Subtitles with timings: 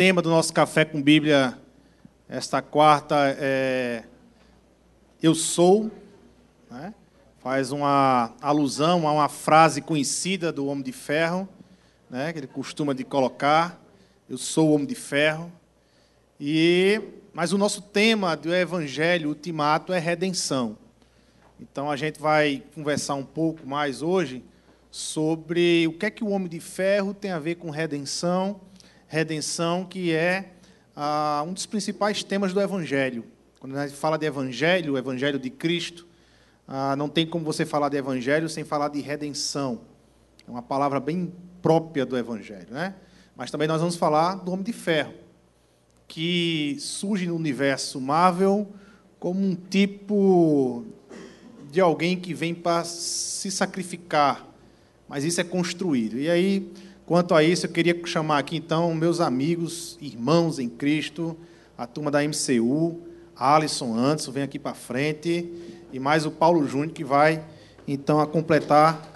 [0.00, 1.58] tema do nosso Café com Bíblia
[2.26, 4.02] esta quarta é
[5.22, 5.90] Eu Sou.
[6.70, 6.94] Né?
[7.38, 11.46] Faz uma alusão a uma frase conhecida do Homem de Ferro,
[12.08, 12.32] né?
[12.32, 13.78] que ele costuma de colocar,
[14.26, 15.52] Eu sou o Homem de Ferro.
[16.40, 16.98] E,
[17.34, 20.78] mas o nosso tema do Evangelho Ultimato é redenção.
[21.60, 24.42] Então a gente vai conversar um pouco mais hoje
[24.90, 28.62] sobre o que é que o Homem de Ferro tem a ver com redenção
[29.10, 30.52] redenção, que é
[30.94, 33.24] ah, um dos principais temas do Evangelho.
[33.58, 36.06] Quando a gente fala de Evangelho, o Evangelho de Cristo,
[36.66, 39.80] ah, não tem como você falar de Evangelho sem falar de redenção.
[40.46, 42.68] É uma palavra bem própria do Evangelho.
[42.70, 42.94] Né?
[43.34, 45.14] Mas também nós vamos falar do Homem de Ferro,
[46.06, 48.72] que surge no universo Marvel
[49.18, 50.86] como um tipo
[51.68, 54.48] de alguém que vem para se sacrificar,
[55.08, 56.16] mas isso é construído.
[56.16, 56.72] E aí
[57.10, 61.36] Quanto a isso, eu queria chamar aqui então meus amigos, irmãos em Cristo,
[61.76, 63.00] a turma da MCU,
[63.34, 65.52] Alisson Anderson, vem aqui para frente,
[65.92, 67.42] e mais o Paulo Júnior, que vai
[67.84, 69.10] então a completar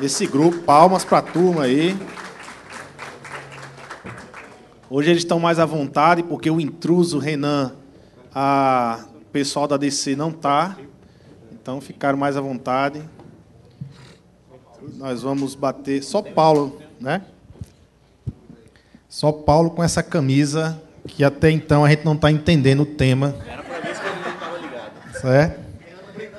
[0.00, 0.62] esse grupo.
[0.62, 1.94] Palmas para a turma aí.
[4.88, 7.74] Hoje eles estão mais à vontade, porque o intruso Renan,
[8.34, 10.78] a pessoal da DC não está,
[11.52, 13.02] então ficaram mais à vontade.
[14.94, 16.02] Nós vamos bater.
[16.02, 17.22] Só Paulo né?
[19.08, 23.34] Só Paulo com essa camisa que até então a gente não está entendendo o tema.
[23.46, 25.20] Era para ver se todo mundo estava ligado.
[25.20, 25.60] Certo?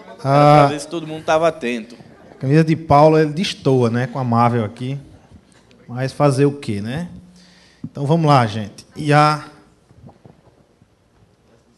[0.07, 1.95] Era para ver se todo mundo estava atento.
[2.31, 4.99] A camisa de Paulo ele destoa, né, com a Marvel aqui.
[5.87, 7.09] Mas fazer o quê, né?
[7.83, 8.85] Então vamos lá, gente.
[8.95, 9.43] E a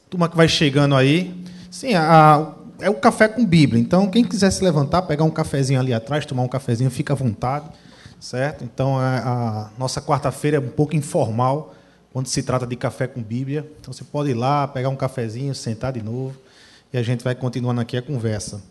[0.09, 1.33] turma que vai chegando aí.
[1.69, 3.81] Sim, a, é o café com Bíblia.
[3.81, 7.15] Então, quem quiser se levantar, pegar um cafezinho ali atrás, tomar um cafezinho, fica à
[7.15, 7.69] vontade
[8.21, 8.63] certo?
[8.63, 11.73] Então a, a nossa quarta-feira é um pouco informal
[12.13, 13.69] quando se trata de café com Bíblia.
[13.81, 16.37] Então você pode ir lá, pegar um cafezinho, sentar de novo
[16.93, 18.61] e a gente vai continuando aqui a conversa.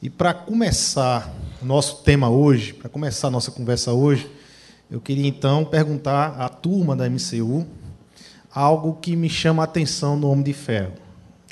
[0.00, 4.30] E para começar o nosso tema hoje, para começar a nossa conversa hoje,
[4.90, 7.66] eu queria então perguntar à turma da MCU
[8.50, 10.92] algo que me chama a atenção no Homem de Ferro,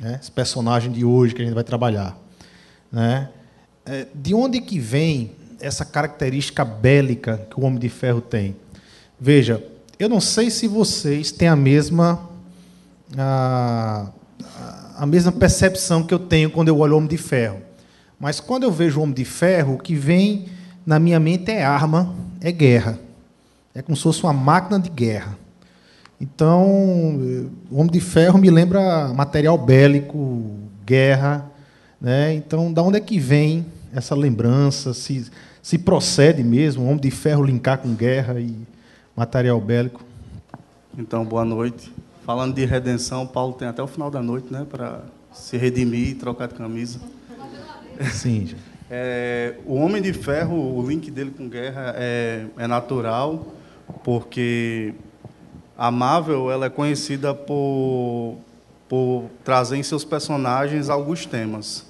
[0.00, 0.18] né?
[0.20, 2.16] esse personagem de hoje que a gente vai trabalhar.
[2.90, 3.28] Né?
[3.84, 8.56] É, de onde que vem essa característica bélica que o Homem de Ferro tem.
[9.18, 9.64] Veja,
[9.98, 12.28] eu não sei se vocês têm a mesma
[13.16, 14.10] a,
[14.96, 17.58] a mesma percepção que eu tenho quando eu olho o Homem de Ferro.
[18.18, 20.46] Mas quando eu vejo o Homem de Ferro, o que vem
[20.86, 22.98] na minha mente é arma, é guerra.
[23.74, 25.36] É como se fosse uma máquina de guerra.
[26.20, 26.64] Então,
[27.70, 30.50] o Homem de Ferro me lembra material bélico,
[30.86, 31.50] guerra.
[32.00, 32.34] Né?
[32.34, 34.92] Então, da onde é que vem essa lembrança?
[34.92, 35.30] Se,
[35.62, 38.54] se procede mesmo, Homem de Ferro linkar com guerra e
[39.16, 40.02] material bélico?
[40.96, 41.92] Então, boa noite.
[42.24, 45.02] Falando de redenção, Paulo tem até o final da noite, né, para
[45.32, 46.98] se redimir e trocar de camisa.
[48.12, 48.54] Sim.
[48.90, 53.46] É, o Homem de Ferro, o link dele com guerra é, é natural,
[54.04, 54.94] porque
[55.76, 58.36] a Marvel ela é conhecida por,
[58.88, 61.86] por trazer em seus personagens alguns temas.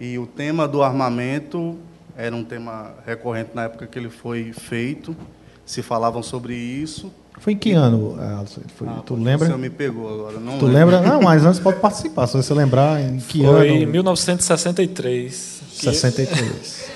[0.00, 1.78] E o tema do armamento
[2.16, 5.16] era um tema recorrente na época que ele foi feito.
[5.64, 7.12] Se falavam sobre isso.
[7.38, 8.62] Foi em que ano, Alisson?
[8.76, 9.48] Foi, ah, tu lembra?
[9.48, 10.38] Você me pegou agora.
[10.38, 11.00] Não tu lembra?
[11.00, 12.26] Não, mas antes pode participar.
[12.26, 13.58] Se você lembrar, em que foi ano?
[13.58, 15.62] Foi em 1963.
[15.70, 16.90] 63.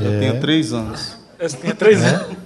[0.00, 0.18] Eu é.
[0.18, 1.16] tinha três anos.
[1.38, 2.08] Eu tinha três é?
[2.08, 2.36] anos.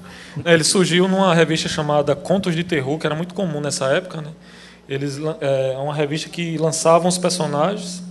[0.45, 4.21] Ele surgiu numa revista chamada Contos de Terror, que era muito comum nessa época.
[4.21, 4.31] Né?
[4.89, 8.03] Eles, é uma revista que lançavam os personagens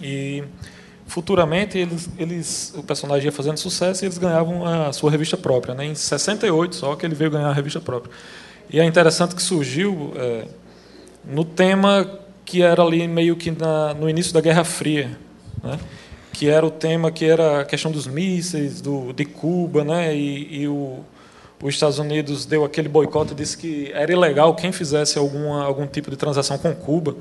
[0.00, 0.44] e
[1.06, 5.74] futuramente eles, eles, o personagem ia fazendo sucesso e eles ganhavam a sua revista própria.
[5.74, 5.86] Né?
[5.86, 8.12] Em 68 só que ele veio ganhar a revista própria.
[8.68, 10.46] E é interessante que surgiu é,
[11.24, 15.16] no tema que era ali meio que na, no início da Guerra Fria,
[15.62, 15.78] né?
[16.32, 20.14] que era o tema que era a questão dos mísseis, do, de Cuba, né?
[20.14, 21.00] e, e o,
[21.62, 26.10] os Estados Unidos deu aquele boicote, disse que era ilegal quem fizesse alguma, algum tipo
[26.10, 27.16] de transação com Cuba.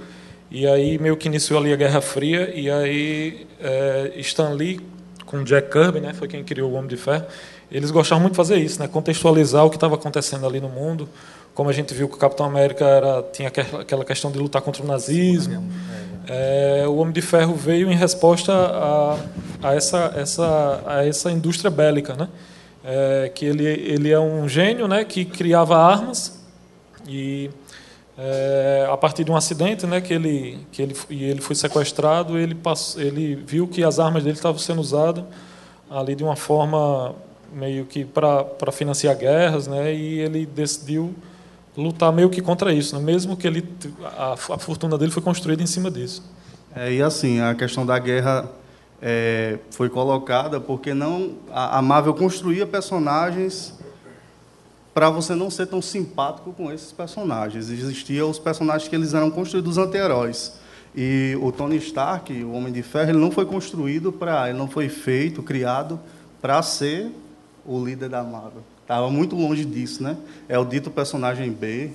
[0.50, 4.80] E aí meio que iniciou ali a Guerra Fria e aí é, Stan Lee
[5.26, 7.26] com Jack Kirby, né, foi quem criou o Homem de Ferro.
[7.72, 11.10] Eles gostavam muito de fazer isso, né, contextualizar o que estava acontecendo ali no mundo.
[11.54, 14.84] Como a gente viu que o Capitão América era, tinha aquela questão de lutar contra
[14.84, 15.64] o nazismo.
[16.28, 19.18] É, o Homem de Ferro veio em resposta a,
[19.64, 22.30] a, essa, essa, a essa indústria bélica, né?
[22.84, 26.40] É, que ele, ele é um gênio, né, que criava armas
[27.08, 27.50] e
[28.18, 32.38] é, a partir de um acidente, né, que ele que ele e ele foi sequestrado,
[32.38, 35.24] ele passou, ele viu que as armas dele estavam sendo usadas
[35.90, 37.14] ali de uma forma
[37.54, 41.14] meio que para financiar guerras, né, e ele decidiu
[41.76, 43.02] lutar meio que contra isso, né?
[43.02, 43.68] mesmo que ele
[44.18, 46.24] a, a fortuna dele foi construída em cima disso.
[46.74, 48.50] É, e assim, a questão da guerra
[49.02, 53.74] é, foi colocada porque não a, a Marvel construía personagens
[54.96, 57.70] para você não ser tão simpático com esses personagens.
[57.70, 60.54] Existiam os personagens que eles eram construídos anti-heróis.
[60.96, 64.70] E o Tony Stark, o Homem de Ferro, ele não foi construído para, ele não
[64.70, 66.00] foi feito, criado
[66.42, 67.12] para ser
[67.66, 68.64] o líder da Marvel.
[68.82, 70.16] Estava muito longe disso, né?
[70.48, 71.92] É o dito personagem B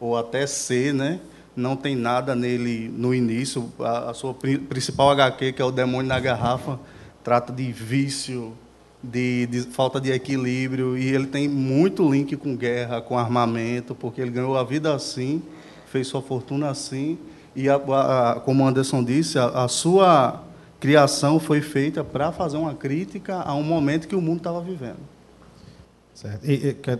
[0.00, 1.20] ou até C, né?
[1.54, 3.70] Não tem nada nele no início.
[3.78, 6.80] A, a sua principal HQ, que é o Demônio na Garrafa,
[7.22, 8.54] trata de vício,
[9.02, 14.20] de, de, falta de equilíbrio e ele tem muito link com guerra, com armamento, porque
[14.20, 15.42] ele ganhou a vida assim,
[15.86, 17.18] fez sua fortuna assim
[17.54, 20.42] e, a, a, como Anderson disse, a, a sua
[20.78, 24.98] criação foi feita para fazer uma crítica a um momento que o mundo estava vivendo.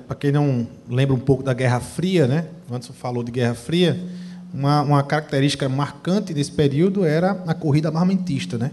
[0.06, 2.48] Para quem não lembra um pouco da Guerra Fria, né?
[2.70, 4.00] Antes falou de Guerra Fria,
[4.52, 8.70] uma, uma característica marcante desse período era a corrida armamentista, né?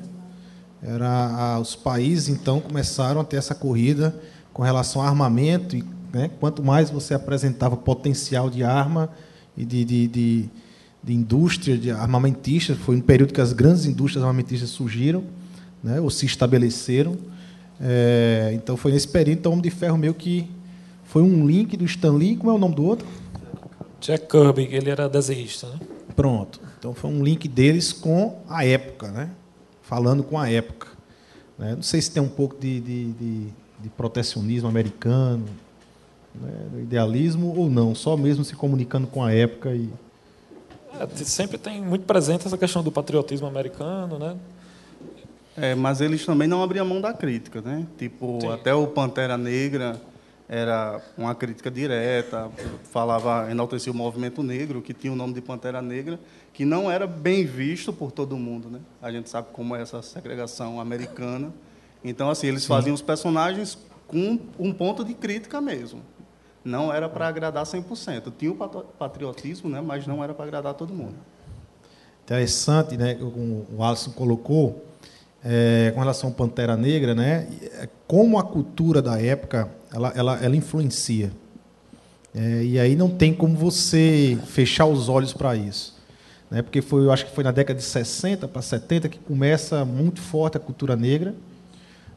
[0.81, 4.15] Era a, os países então começaram a ter essa corrida
[4.53, 5.83] com relação a armamento e
[6.13, 9.09] né, quanto mais você apresentava potencial de arma
[9.55, 10.49] e de, de, de,
[11.03, 15.23] de indústria de armamentista, foi um período que as grandes indústrias armamentistas surgiram,
[15.83, 17.17] né, ou se estabeleceram.
[17.79, 20.49] É, então foi nesse período, então o Homem de Ferro meio que
[21.03, 23.07] foi um link do Stan Lee, como é o nome do outro?
[24.01, 25.79] Jack Kirby, ele era desenhista, né?
[26.15, 26.59] Pronto.
[26.77, 29.29] Então foi um link deles com a época, né?
[29.87, 30.87] Falando com a época.
[31.57, 31.75] Né?
[31.75, 33.47] Não sei se tem um pouco de, de, de,
[33.79, 35.45] de protecionismo americano,
[36.35, 36.81] né?
[36.81, 39.89] idealismo ou não, só mesmo se comunicando com a época e
[40.99, 44.35] é, sempre tem muito presente essa questão do patriotismo americano, né?
[45.55, 47.85] É, mas eles também não abriam mão da crítica, né?
[47.97, 48.51] Tipo, Sim.
[48.51, 49.99] até o Pantera Negra
[50.49, 52.49] era uma crítica direta,
[52.91, 56.19] falava, enaltecia o movimento negro, que tinha o nome de Pantera Negra,
[56.53, 58.79] que não era bem visto por todo mundo, né?
[59.01, 61.53] A gente sabe como é essa segregação americana.
[62.03, 62.69] Então, assim, eles Sim.
[62.69, 63.77] faziam os personagens
[64.07, 66.01] com um ponto de crítica mesmo.
[66.63, 68.31] Não era para agradar 100%.
[68.37, 69.81] Tinha o patriotismo, né?
[69.81, 71.15] mas não era para agradar todo mundo.
[72.23, 73.15] Interessante, né?
[73.15, 74.86] Como o Alisson colocou,
[75.49, 77.47] é, com relação ao Pantera Negra, né?
[78.05, 81.31] Como a cultura da época ela, ela, ela influencia.
[82.35, 85.95] É, e aí não tem como você fechar os olhos para isso.
[86.51, 86.61] Né?
[86.61, 90.19] Porque foi, eu acho que foi na década de 60 para 70 que começa muito
[90.19, 91.33] forte a cultura negra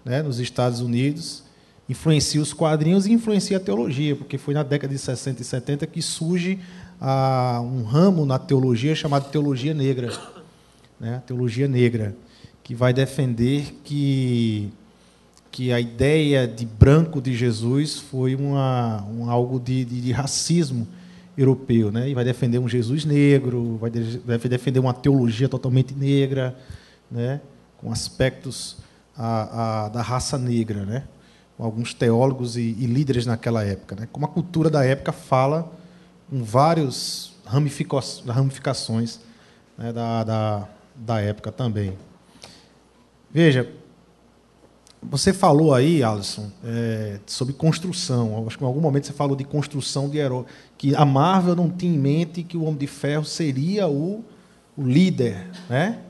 [0.05, 0.23] né?
[0.23, 1.45] nos Estados Unidos.
[1.89, 5.87] Influencia os quadrinhos e influencia a teologia, porque foi na década de 60 e 70
[5.87, 6.59] que surge
[7.01, 10.13] a, um ramo na teologia chamado teologia negra.
[10.99, 11.23] Né?
[11.27, 12.15] Teologia negra,
[12.71, 14.71] que vai defender que
[15.51, 20.87] que a ideia de branco de Jesus foi uma, um algo de, de, de, racismo
[21.37, 22.09] europeu, né?
[22.09, 26.57] E vai defender um Jesus negro, vai, de, vai defender uma teologia totalmente negra,
[27.11, 27.41] né?
[27.79, 28.77] Com aspectos
[29.17, 31.03] a, a, da raça negra, né?
[31.57, 34.09] Com alguns teólogos e, e, líderes naquela época, né?
[34.13, 35.69] Como a cultura da época fala
[36.31, 39.19] com vários ramificações
[39.77, 39.93] né?
[39.93, 41.99] da, da, da época também.
[43.33, 43.71] Veja,
[45.03, 48.45] você falou aí, Alisson, é, sobre construção.
[48.47, 50.45] Acho que em algum momento você falou de construção de herói.
[50.77, 54.23] Que a Marvel não tinha em mente que o Homem de Ferro seria o,
[54.77, 55.47] o líder.
[55.69, 56.01] Né?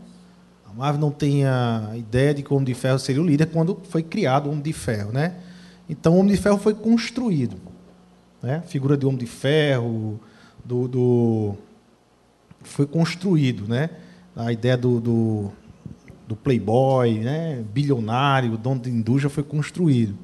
[0.68, 3.80] A Marvel não tinha ideia de que o Homem de Ferro seria o líder quando
[3.84, 5.12] foi criado o Homem de Ferro.
[5.12, 5.36] Né?
[5.88, 7.58] Então, o Homem de Ferro foi construído.
[8.42, 8.56] Né?
[8.56, 10.18] A figura de Homem de Ferro,
[10.64, 11.54] do, do
[12.62, 13.68] foi construído.
[13.68, 13.90] Né?
[14.34, 15.52] A ideia do, do
[16.30, 20.14] do playboy, né, bilionário, dono de indústria, foi construído.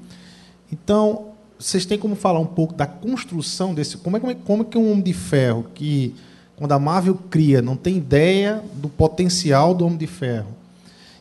[0.71, 3.97] Então, vocês têm como falar um pouco da construção desse...
[3.97, 6.15] Como é, como é, como é que um Homem de Ferro, que
[6.55, 10.55] quando a Marvel cria, não tem ideia do potencial do Homem de Ferro,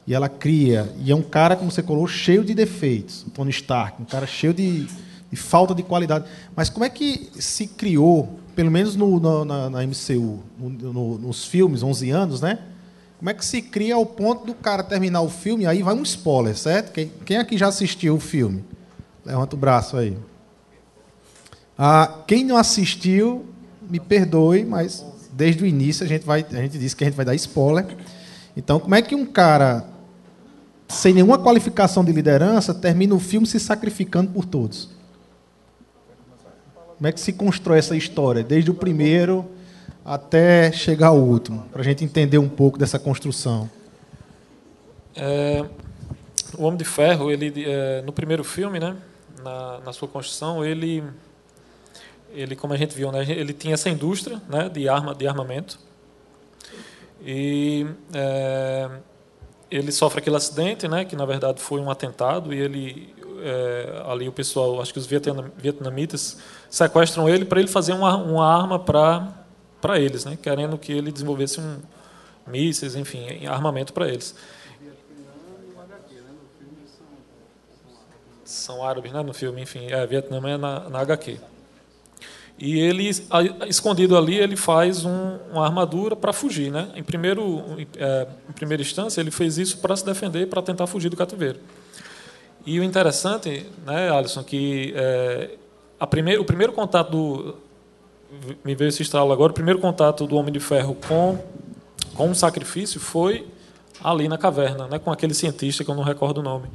[0.05, 3.99] e ela cria, e é um cara, como você colocou, cheio de defeitos, Tony Stark,
[3.99, 6.25] um cara cheio de, de falta de qualidade.
[6.55, 11.43] Mas como é que se criou, pelo menos no, no na, na, MCU, no, nos
[11.45, 12.59] filmes, 11 anos, né?
[13.25, 15.65] Como é que se cria ao ponto do cara terminar o filme?
[15.65, 16.91] Aí vai um spoiler, certo?
[16.91, 18.63] Quem, quem aqui já assistiu o filme?
[19.25, 20.15] Levanta o braço aí.
[21.75, 23.43] Ah, quem não assistiu,
[23.81, 25.03] me perdoe, mas
[25.33, 27.97] desde o início a gente, vai, a gente disse que a gente vai dar spoiler.
[28.55, 29.83] Então, como é que um cara
[30.87, 34.91] sem nenhuma qualificação de liderança termina o filme se sacrificando por todos?
[36.95, 38.43] Como é que se constrói essa história?
[38.43, 39.49] Desde o primeiro
[40.03, 43.69] até chegar ao último, para a gente entender um pouco dessa construção.
[45.15, 45.65] É,
[46.57, 48.95] o Homem de Ferro, ele é, no primeiro filme, né,
[49.43, 51.03] na, na sua construção, ele
[52.35, 55.79] ele, como a gente viu, né, ele tinha essa indústria né, de, arma, de armamento.
[57.25, 58.89] E é,
[59.71, 64.27] ele sofre aquele acidente, né, que na verdade foi um atentado, e ele é, ali
[64.27, 66.37] o pessoal, acho que os vietnamitas
[66.69, 69.44] sequestram ele para ele fazer uma, uma arma para
[69.85, 71.77] para eles, né, querendo que ele desenvolvesse um
[72.47, 74.33] mísseis, enfim, armamento para eles.
[78.43, 81.37] São árabes, né, no filme, enfim, é, Vietnã é na, na HQ.
[82.57, 83.11] E ele,
[83.67, 86.71] escondido ali, ele faz um, uma armadura para fugir.
[86.71, 86.89] Né?
[86.95, 87.63] Em, primeiro,
[87.97, 91.59] é, em primeira instância, ele fez isso para se defender, para tentar fugir do cativeiro.
[92.65, 95.49] E o interessante, né, Alisson, que é,
[95.99, 97.64] o primeiro contato do.
[98.63, 99.51] Me veio esse estalo agora.
[99.51, 101.37] O primeiro contato do Homem de Ferro com,
[102.13, 103.47] com um sacrifício foi
[104.03, 106.67] ali na caverna, né, com aquele cientista que eu não recordo o nome.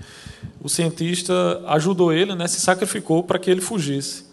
[0.61, 4.31] O cientista ajudou ele, né, se sacrificou para que ele fugisse.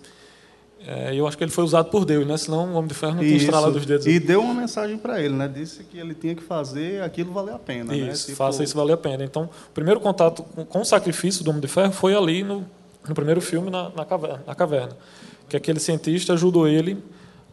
[0.90, 2.38] É, eu acho que ele foi usado por Deus, né?
[2.38, 4.08] Senão o Homem de Ferro não tinha estralado os dedos.
[4.08, 5.46] E deu uma mensagem para ele, né?
[5.46, 7.92] Disse que ele tinha que fazer aquilo valer a pena.
[7.92, 7.98] Né?
[7.98, 8.14] Isso, né?
[8.14, 8.38] tipo...
[8.38, 9.22] faça isso valer a pena.
[9.22, 12.66] Então, o primeiro contato com, com, o sacrifício do Homem de Ferro foi ali no,
[13.06, 14.98] no primeiro filme, na, na, caverna, na caverna.
[15.50, 16.98] Que aquele cientista ajudou ele.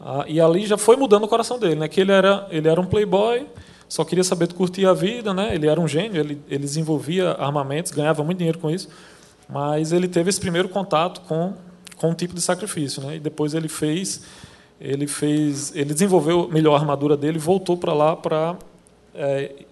[0.01, 1.89] A, e ali já foi mudando o coração dele, né?
[1.89, 3.47] Que ele era, ele era um playboy,
[3.89, 5.55] só queria saber de curtir a vida, né?
[5.55, 8.89] Ele era um gênio, ele, ele desenvolvia armamentos, ganhava muito dinheiro com isso.
[9.49, 11.55] Mas ele teve esse primeiro contato com
[11.97, 13.17] com um tipo de sacrifício, né?
[13.17, 14.23] E depois ele fez,
[14.81, 18.57] ele fez, ele desenvolveu melhor a armadura dele, voltou para lá para
[19.15, 19.65] é,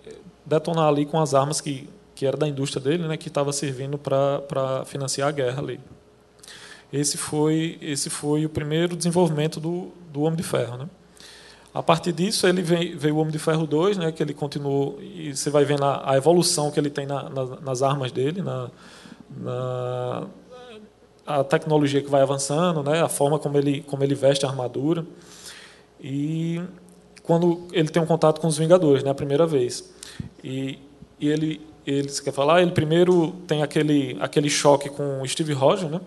[0.47, 3.17] detonar ali com as armas que que era da indústria dele, né?
[3.17, 5.81] Que estava servindo para para financiar a guerra ali.
[6.93, 10.89] Esse foi esse foi o primeiro desenvolvimento do do Homem de Ferro, né?
[11.75, 14.99] A partir disso, ele veio, veio o Homem de Ferro 2, né, que ele continuou,
[15.01, 18.43] e você vai vendo a, a evolução que ele tem na, na, nas armas dele,
[18.43, 18.71] na,
[19.35, 20.27] na,
[21.27, 25.07] a tecnologia que vai avançando, né, a forma como ele, como ele veste a armadura.
[25.99, 26.61] E
[27.23, 29.91] quando ele tem um contato com os Vingadores, né, a primeira vez.
[30.45, 30.79] E,
[31.19, 32.61] e ele, ele, você quer falar?
[32.61, 36.03] Ele primeiro tem aquele, aquele choque com o Steve Rogers, né?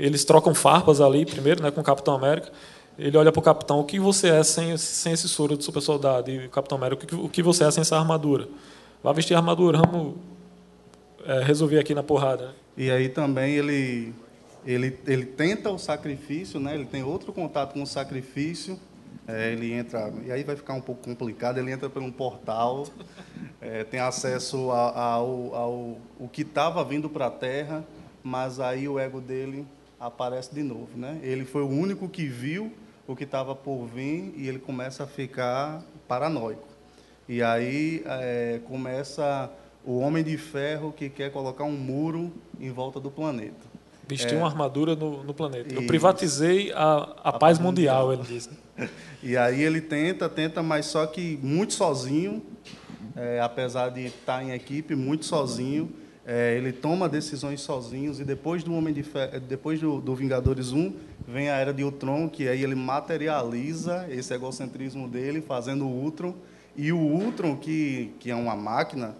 [0.00, 2.50] Eles trocam farpas ali primeiro, né, com o Capitão América.
[2.98, 5.80] Ele olha para o Capitão, o que você é sem, sem esse soro de super
[5.80, 6.30] soldado?
[6.30, 8.48] E o Capitão América, o que, o que você é sem essa armadura?
[9.02, 10.14] Vai vestir a armadura, vamos
[11.26, 12.54] é, resolver aqui na porrada.
[12.76, 14.14] E aí também ele
[14.64, 16.74] ele, ele tenta o sacrifício, né?
[16.74, 18.78] ele tem outro contato com o sacrifício,
[19.26, 22.86] é, ele entra, e aí vai ficar um pouco complicado, ele entra por um portal,
[23.60, 25.72] é, tem acesso ao, ao
[26.18, 27.84] o que estava vindo para a Terra,
[28.22, 29.66] mas aí o ego dele
[30.00, 30.88] aparece de novo.
[30.96, 31.20] Né?
[31.22, 32.72] Ele foi o único que viu
[33.06, 36.66] o que estava por vir e ele começa a ficar paranoico.
[37.28, 39.50] E aí é, começa
[39.84, 43.68] o Homem de Ferro que quer colocar um muro em volta do planeta.
[44.06, 44.38] Vestir é.
[44.38, 45.72] uma armadura no, no planeta.
[45.72, 48.50] Eu privatizei a, a, a paz mundial, mundial, ele diz.
[49.22, 52.42] e aí ele tenta, tenta, mas só que muito sozinho,
[53.14, 55.92] é, apesar de estar em equipe, muito sozinho.
[56.32, 59.40] É, ele toma decisões sozinhos e depois do Homem de Fe...
[59.48, 60.94] depois do, do, Vingadores 1
[61.26, 66.32] vem a Era de Ultron, que aí ele materializa esse egocentrismo dele, fazendo o Ultron.
[66.76, 69.16] E o Ultron, que, que é uma máquina,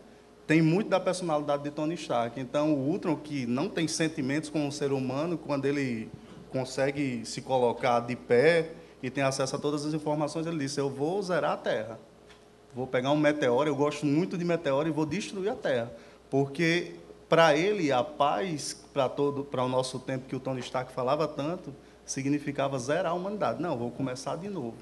[0.46, 2.38] tem muito da personalidade de Tony Stark.
[2.38, 6.08] Então, o Ultron, que não tem sentimentos com o ser humano, quando ele
[6.52, 8.70] consegue se colocar de pé
[9.02, 11.98] e tem acesso a todas as informações, ele disse: Eu vou zerar a Terra.
[12.72, 15.92] Vou pegar um meteoro, eu gosto muito de meteoro e vou destruir a Terra.
[16.30, 16.94] Porque,
[17.28, 21.26] para ele, a paz, para todo para o nosso tempo que o Tony Stark falava
[21.26, 21.74] tanto,
[22.06, 23.60] significava zerar a humanidade.
[23.60, 24.76] Não, vou começar de novo.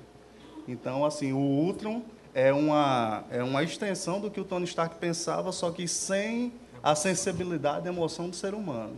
[0.66, 2.02] Então, assim, o Ultron
[2.34, 6.52] é uma, é uma extensão do que o Tony Stark pensava, só que sem
[6.82, 8.96] a sensibilidade e emoção do ser humano.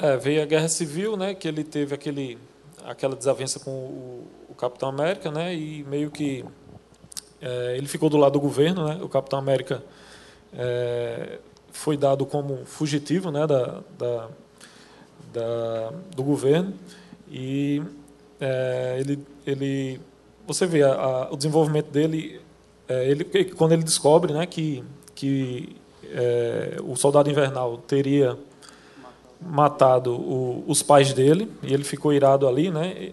[0.00, 2.38] É, veio a Guerra Civil, né, que ele teve aquele,
[2.84, 6.44] aquela desavença com o, o Capitão América, né, e meio que
[7.40, 9.82] é, ele ficou do lado do governo, né, o Capitão América
[10.52, 11.38] é,
[11.72, 14.28] foi dado como fugitivo, né, da, da,
[15.32, 16.74] da do governo
[17.30, 17.82] e
[18.40, 20.00] é, ele, ele,
[20.46, 22.40] você vê a, a, o desenvolvimento dele,
[22.88, 23.24] é, ele,
[23.56, 24.82] quando ele descobre né, que,
[25.14, 28.36] que é, o soldado invernal teria
[29.40, 32.70] matado o, os pais dele, e ele ficou irado ali.
[32.70, 33.12] Né,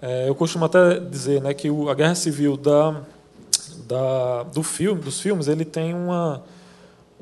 [0.00, 3.02] é, eu costumo até dizer né, que o, a guerra civil da,
[3.86, 6.42] da, do filme, dos filmes ele tem uma,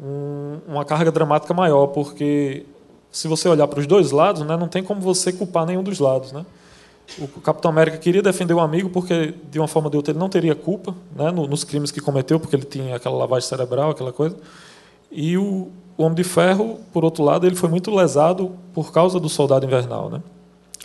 [0.02, 2.64] um, uma carga dramática maior, porque
[3.10, 5.98] se você olhar para os dois lados, né, não tem como você culpar nenhum dos
[5.98, 6.32] lados.
[6.32, 6.44] Né?
[7.18, 10.18] o Capitão América queria defender o amigo porque, de uma forma ou de outra, ele
[10.18, 14.12] não teria culpa né, nos crimes que cometeu, porque ele tinha aquela lavagem cerebral, aquela
[14.12, 14.36] coisa.
[15.10, 19.20] E o, o Homem de Ferro, por outro lado, ele foi muito lesado por causa
[19.20, 20.22] do Soldado Invernal, né?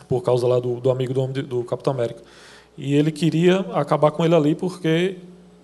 [0.07, 2.21] por causa lá do, do amigo do, de, do Capitão América.
[2.77, 5.17] E ele queria acabar com ele ali porque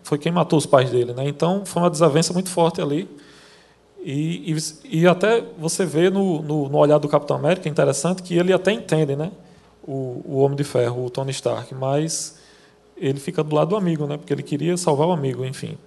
[0.03, 1.13] foi quem matou os pais dele.
[1.13, 1.27] Né?
[1.27, 3.09] Então, foi uma desavença muito forte ali.
[4.03, 8.21] E, e, e até você vê no, no, no, olhar do Capitão América, é interessante,
[8.21, 9.31] que ele até entende né?
[9.87, 12.37] o, o Homem de Ferro, o Tony Stark, mas
[12.97, 14.17] ele fica do lado do amigo, né?
[14.17, 15.77] porque ele queria salvar o amigo, enfim.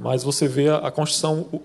[0.00, 1.60] Mas você vê a, a construção, o,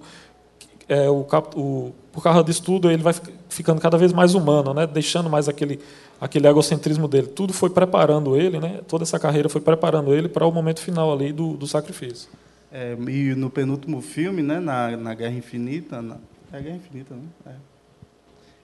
[0.89, 1.25] é, o,
[1.55, 3.15] o, por causa disso tudo, ele vai
[3.47, 4.85] ficando cada vez mais humano, né?
[4.85, 5.79] deixando mais aquele,
[6.21, 7.27] aquele egocentrismo dele.
[7.27, 8.81] Tudo foi preparando ele, né?
[8.87, 12.29] toda essa carreira foi preparando ele para o momento final ali do, do sacrifício.
[12.71, 16.17] É, e no penúltimo filme, né, na, na Guerra Infinita, na,
[16.53, 17.23] é Guerra Infinita, né?
[17.47, 17.55] É.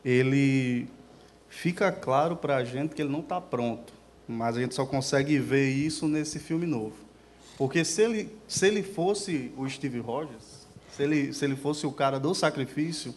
[0.06, 0.88] Ele
[1.50, 3.92] fica claro para a gente que ele não está pronto,
[4.28, 6.96] mas a gente só consegue ver isso nesse filme novo.
[7.58, 11.92] Porque se ele, se ele fosse o Steve Rogers, se ele, se ele fosse o
[11.92, 13.14] cara do sacrifício,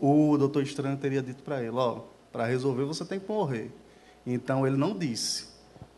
[0.00, 2.00] o Doutor Estranho teria dito para ele, ó,
[2.36, 3.70] para resolver você tem que morrer.
[4.26, 5.46] Então ele não disse.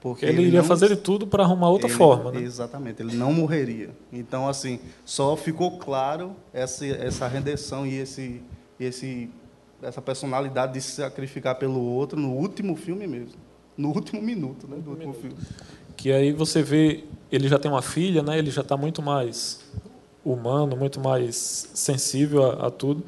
[0.00, 2.40] Porque ele, ele iria não, fazer de tudo para arrumar outra ele, forma, né?
[2.40, 3.90] Exatamente, ele não morreria.
[4.12, 8.40] Então, assim, só ficou claro essa, essa rendição e esse,
[8.78, 9.28] esse,
[9.82, 13.40] essa personalidade de se sacrificar pelo outro no último filme mesmo.
[13.76, 14.76] No último minuto, né?
[14.76, 15.36] Do último filme.
[15.96, 18.38] Que aí você vê, ele já tem uma filha, né?
[18.38, 19.68] Ele já está muito mais
[20.24, 23.02] humano, muito mais sensível a, a tudo.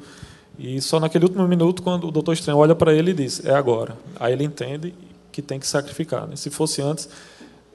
[0.57, 3.53] E só naquele último minuto, quando o Doutor Estranho olha para ele e diz: É
[3.53, 3.97] agora.
[4.19, 4.93] Aí ele entende
[5.31, 6.27] que tem que sacrificar.
[6.27, 6.35] Né?
[6.35, 7.09] Se fosse antes.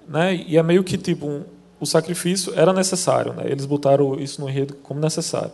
[0.08, 0.44] Né?
[0.46, 1.42] E é meio que tipo: um,
[1.80, 3.32] o sacrifício era necessário.
[3.32, 3.44] Né?
[3.46, 5.52] Eles botaram isso no enredo como necessário.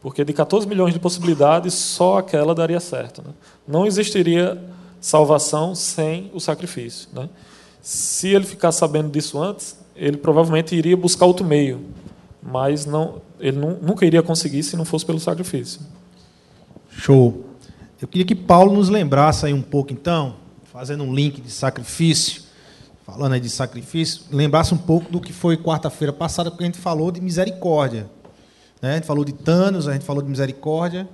[0.00, 3.22] Porque de 14 milhões de possibilidades, só aquela daria certo.
[3.22, 3.32] Né?
[3.66, 4.62] Não existiria
[5.00, 7.08] salvação sem o sacrifício.
[7.12, 7.28] Né?
[7.80, 11.80] Se ele ficasse sabendo disso antes, ele provavelmente iria buscar outro meio.
[12.42, 15.80] Mas não, ele não, nunca iria conseguir se não fosse pelo sacrifício.
[16.96, 17.44] Show.
[18.00, 22.42] Eu queria que Paulo nos lembrasse aí um pouco, então, fazendo um link de sacrifício,
[23.04, 26.78] falando aí de sacrifício, lembrasse um pouco do que foi quarta-feira passada, porque a gente
[26.78, 28.10] falou de misericórdia.
[28.82, 28.92] Né?
[28.92, 31.08] A gente falou de Thanos, a gente falou de misericórdia.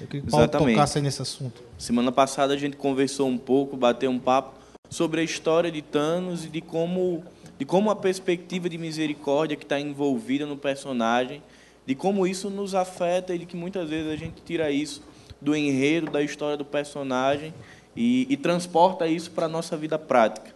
[0.00, 0.74] Eu queria que Paulo Exatamente.
[0.74, 1.62] tocasse aí nesse assunto.
[1.76, 4.54] Semana passada a gente conversou um pouco, bateu um papo
[4.88, 7.22] sobre a história de Thanos e de como,
[7.58, 11.42] de como a perspectiva de misericórdia que está envolvida no personagem,
[11.86, 15.02] de como isso nos afeta e de que muitas vezes a gente tira isso
[15.44, 17.52] do enredo, da história do personagem
[17.94, 20.52] e, e transporta isso para a nossa vida prática.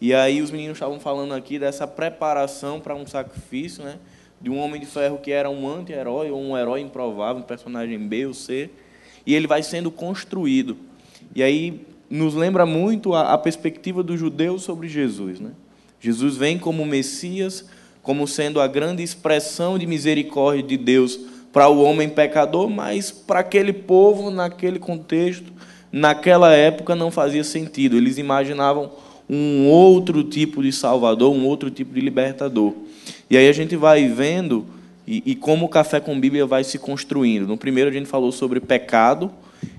[0.00, 3.96] E aí os meninos estavam falando aqui dessa preparação para um sacrifício, né?
[4.40, 7.98] de um homem de ferro que era um anti-herói ou um herói improvável, um personagem
[7.98, 8.68] B ou C,
[9.24, 10.76] e ele vai sendo construído.
[11.34, 15.40] E aí nos lembra muito a, a perspectiva do judeu sobre Jesus.
[15.40, 15.52] Né?
[16.00, 17.64] Jesus vem como Messias,
[18.02, 21.18] como sendo a grande expressão de misericórdia de Deus
[21.56, 25.50] para o homem pecador, mas para aquele povo, naquele contexto,
[25.90, 27.96] naquela época não fazia sentido.
[27.96, 28.90] Eles imaginavam
[29.26, 32.74] um outro tipo de salvador, um outro tipo de libertador.
[33.30, 34.66] E aí a gente vai vendo
[35.06, 37.46] e, e, como o Café com Bíblia vai se construindo.
[37.46, 39.30] No primeiro a gente falou sobre pecado,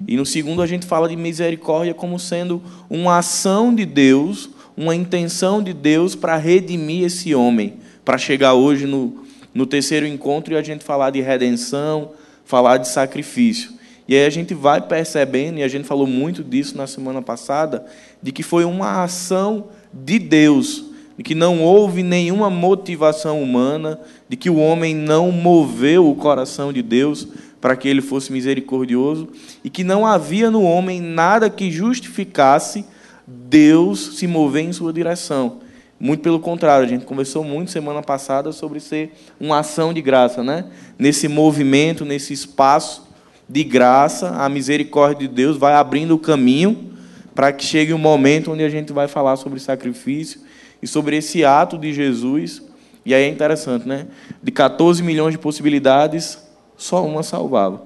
[0.07, 2.59] e no segundo a gente fala de misericórdia como sendo
[2.89, 8.87] uma ação de Deus, uma intenção de Deus para redimir esse homem, para chegar hoje
[8.87, 9.26] no,
[9.57, 12.11] no terceiro encontro e a gente falar de redenção,
[12.45, 13.71] falar de sacrifício.
[14.07, 17.83] E aí a gente vai percebendo, e a gente falou muito disso na semana passada,
[18.21, 20.85] de que foi uma ação de Deus,
[21.17, 26.71] de que não houve nenhuma motivação humana, de que o homem não moveu o coração
[26.71, 27.27] de Deus
[27.59, 29.27] para que ele fosse misericordioso,
[29.63, 32.85] e que não havia no homem nada que justificasse
[33.25, 35.65] Deus se mover em sua direção.
[35.99, 40.43] Muito pelo contrário, a gente conversou muito semana passada sobre ser uma ação de graça,
[40.43, 40.65] né?
[40.97, 43.07] Nesse movimento, nesse espaço
[43.49, 46.93] de graça, a misericórdia de Deus vai abrindo o caminho
[47.33, 50.41] para que chegue um momento onde a gente vai falar sobre sacrifício
[50.81, 52.61] e sobre esse ato de Jesus.
[53.03, 54.07] E aí é interessante, né?
[54.43, 56.37] De 14 milhões de possibilidades,
[56.75, 57.83] só uma salvava.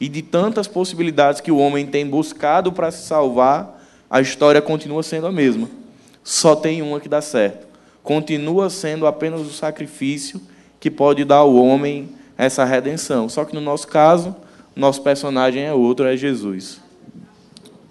[0.00, 5.04] E de tantas possibilidades que o homem tem buscado para se salvar, a história continua
[5.04, 5.83] sendo a mesma.
[6.24, 7.66] Só tem uma que dá certo.
[8.02, 10.40] Continua sendo apenas o sacrifício
[10.80, 13.28] que pode dar ao homem essa redenção.
[13.28, 14.34] Só que no nosso caso,
[14.74, 16.80] nosso personagem é outro, é Jesus.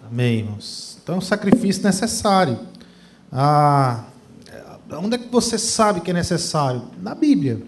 [0.05, 0.97] Amém, irmãos.
[1.01, 2.59] Então, é um sacrifício necessário.
[3.31, 4.03] Ah,
[4.91, 6.83] onde é que você sabe que é necessário?
[7.01, 7.61] Na Bíblia.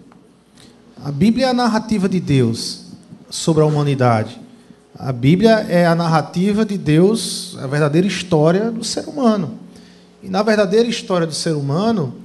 [1.04, 2.86] A Bíblia é a narrativa de Deus
[3.30, 4.40] sobre a humanidade.
[4.98, 9.60] A Bíblia é a narrativa de Deus, a verdadeira história do ser humano.
[10.26, 12.16] E na verdadeira história do ser humano,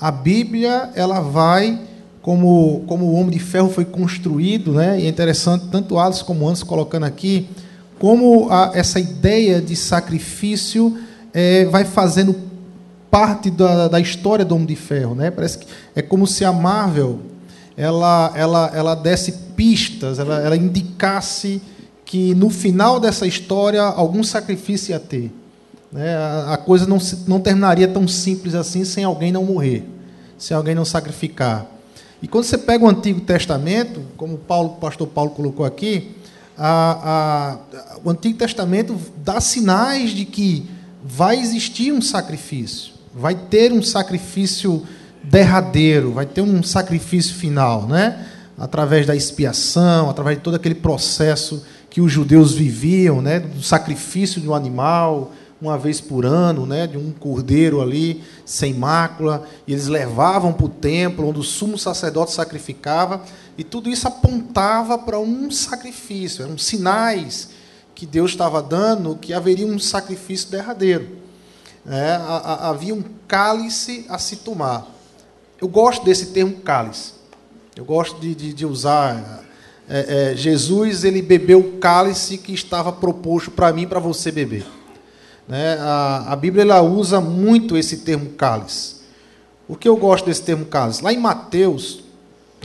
[0.00, 1.80] a Bíblia ela vai
[2.20, 4.98] como, como o Homem de Ferro foi construído, né?
[4.98, 7.48] e é interessante, tanto Alisson como Anderson colocando aqui,
[7.98, 10.98] como a, essa ideia de sacrifício
[11.32, 12.34] é, vai fazendo
[13.10, 15.14] parte da, da história do Homem de Ferro.
[15.14, 15.30] Né?
[15.30, 17.20] Parece que é como se a Marvel
[17.76, 21.62] ela, ela, ela desse pistas, ela, ela indicasse
[22.04, 25.30] que no final dessa história algum sacrifício ia ter.
[25.94, 26.16] Né?
[26.48, 29.88] A, coisa não, não terminaria tão simples assim sem alguém não morrer,
[30.36, 31.66] sem alguém não sacrificar.
[32.20, 36.16] E quando você pega o Antigo Testamento, como Paulo, o pastor Paulo colocou aqui,
[36.58, 40.68] a, a, o Antigo Testamento dá sinais de que
[41.04, 44.82] vai existir um sacrifício, vai ter um sacrifício
[45.22, 48.26] derradeiro, vai ter um sacrifício final, né?
[48.58, 53.38] através da expiação, através de todo aquele processo que os judeus viviam, né?
[53.38, 58.74] do sacrifício de um animal, uma vez por ano, né, de um cordeiro ali, sem
[58.74, 63.22] mácula, e eles levavam para o templo, onde o sumo sacerdote sacrificava,
[63.56, 67.50] e tudo isso apontava para um sacrifício, eram sinais
[67.94, 71.08] que Deus estava dando que haveria um sacrifício derradeiro.
[71.86, 72.18] É,
[72.60, 74.86] havia um cálice a se tomar.
[75.60, 77.12] Eu gosto desse termo cálice.
[77.76, 79.44] Eu gosto de, de, de usar.
[79.88, 84.66] É, é, Jesus ele bebeu o cálice que estava proposto para mim, para você beber.
[85.48, 85.76] Né?
[85.80, 88.96] A, a Bíblia ela usa muito esse termo cálice.
[89.66, 91.02] Por que eu gosto desse termo cálice?
[91.02, 92.04] Lá em Mateus,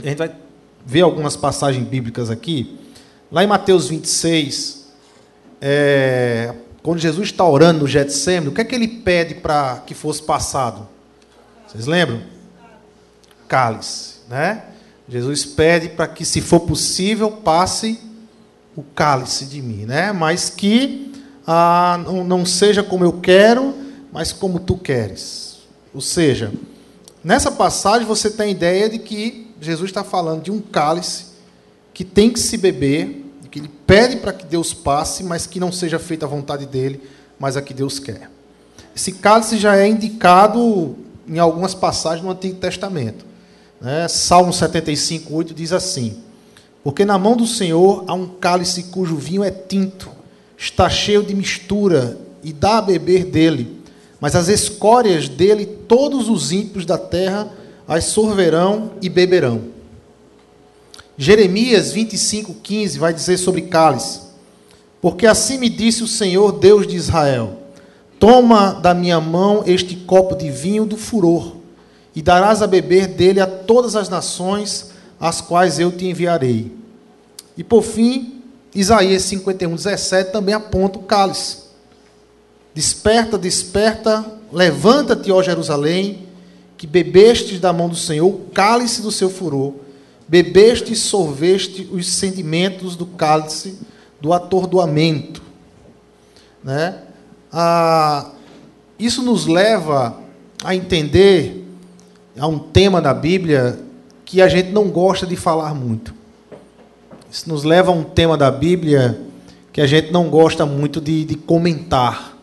[0.02, 0.30] a gente vai
[0.84, 2.78] ver algumas passagens bíblicas aqui.
[3.30, 4.88] Lá em Mateus 26,
[5.60, 9.94] é, quando Jesus está orando no Getsemane, o que é que ele pede para que
[9.94, 10.88] fosse passado?
[11.66, 12.22] Vocês lembram?
[13.46, 14.64] Cálice, né?
[15.08, 18.00] Jesus pede para que, se for possível, passe
[18.76, 20.12] o cálice de mim, né?
[20.12, 21.12] Mas que
[21.46, 23.74] ah, não, não seja como eu quero,
[24.12, 25.58] mas como tu queres.
[25.94, 26.52] Ou seja,
[27.22, 31.26] nessa passagem você tem a ideia de que Jesus está falando de um cálice
[31.92, 35.72] que tem que se beber, que ele pede para que Deus passe, mas que não
[35.72, 37.02] seja feita a vontade dele,
[37.38, 38.30] mas a que Deus quer.
[38.94, 43.24] Esse cálice já é indicado em algumas passagens no Antigo Testamento.
[43.80, 44.06] Né?
[44.08, 46.18] Salmo 75, 8 diz assim:
[46.84, 50.10] Porque na mão do Senhor há um cálice cujo vinho é tinto,
[50.60, 53.80] está cheio de mistura e dá a beber dele,
[54.20, 57.50] mas as escórias dele todos os ímpios da terra
[57.88, 59.62] as sorverão e beberão.
[61.16, 64.20] Jeremias 25:15 vai dizer sobre cálice:
[65.00, 67.58] Porque assim me disse o Senhor Deus de Israel:
[68.18, 71.56] Toma da minha mão este copo de vinho do furor,
[72.14, 76.70] e darás a beber dele a todas as nações às quais eu te enviarei.
[77.56, 78.39] E por fim,
[78.74, 81.58] Isaías 51, 17 também aponta o cálice.
[82.74, 86.26] Desperta, desperta, levanta-te, ó Jerusalém,
[86.76, 89.74] que bebestes da mão do Senhor o cálice do seu furor,
[90.26, 93.78] bebeste e sorveste os sentimentos do cálice
[94.20, 95.42] do atordoamento.
[96.62, 97.02] Né?
[97.52, 98.30] Ah,
[98.98, 100.18] isso nos leva
[100.62, 101.66] a entender
[102.38, 103.80] a um tema da Bíblia
[104.24, 106.14] que a gente não gosta de falar muito.
[107.30, 109.20] Isso nos leva a um tema da Bíblia
[109.72, 112.36] que a gente não gosta muito de, de comentar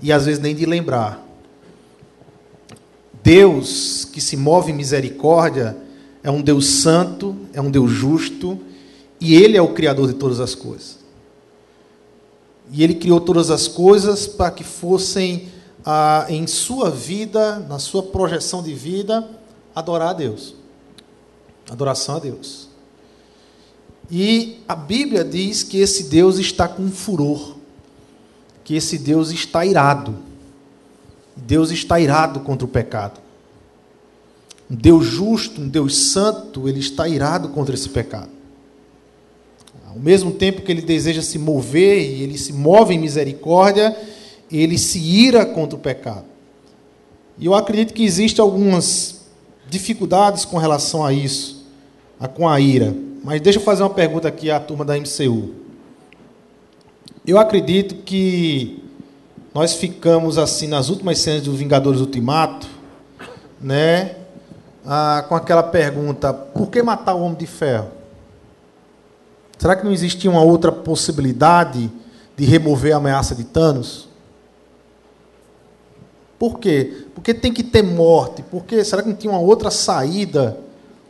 [0.00, 1.24] e às vezes nem de lembrar.
[3.22, 5.76] Deus que se move em misericórdia
[6.20, 8.58] é um Deus santo, é um Deus justo
[9.20, 10.98] e Ele é o Criador de todas as coisas.
[12.72, 15.48] E Ele criou todas as coisas para que fossem,
[15.84, 19.28] ah, em sua vida, na sua projeção de vida,
[19.72, 20.56] adorar a Deus.
[21.70, 22.71] Adoração a Deus.
[24.10, 27.56] E a Bíblia diz que esse Deus está com furor,
[28.64, 30.16] que esse Deus está irado.
[31.36, 33.20] Deus está irado contra o pecado.
[34.70, 38.30] Um Deus justo, um Deus santo, ele está irado contra esse pecado.
[39.86, 43.94] Ao mesmo tempo que ele deseja se mover e ele se move em misericórdia,
[44.50, 46.24] ele se ira contra o pecado.
[47.38, 49.22] E eu acredito que existem algumas
[49.68, 51.66] dificuldades com relação a isso,
[52.34, 52.94] com a ira.
[53.22, 55.54] Mas deixa eu fazer uma pergunta aqui à turma da MCU.
[57.24, 58.82] Eu acredito que
[59.54, 62.66] nós ficamos assim nas últimas cenas do Vingadores Ultimato,
[63.60, 64.16] né?
[64.84, 67.90] Ah, com aquela pergunta: por que matar o Homem de Ferro?
[69.56, 71.88] Será que não existia uma outra possibilidade
[72.36, 74.08] de remover a ameaça de Thanos?
[76.36, 77.06] Por quê?
[77.14, 78.42] Porque tem que ter morte.
[78.42, 78.82] Por quê?
[78.82, 80.58] Será que não tinha uma outra saída?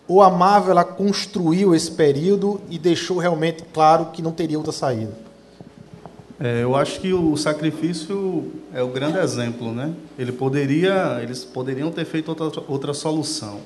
[0.06, 4.72] Ou a Marvel ela construiu esse período e deixou realmente claro que não teria outra
[4.72, 5.12] saída?
[6.40, 9.92] É, eu acho que o sacrifício é o grande exemplo, né?
[10.18, 13.60] Ele poderia, eles poderiam ter feito outra, outra solução,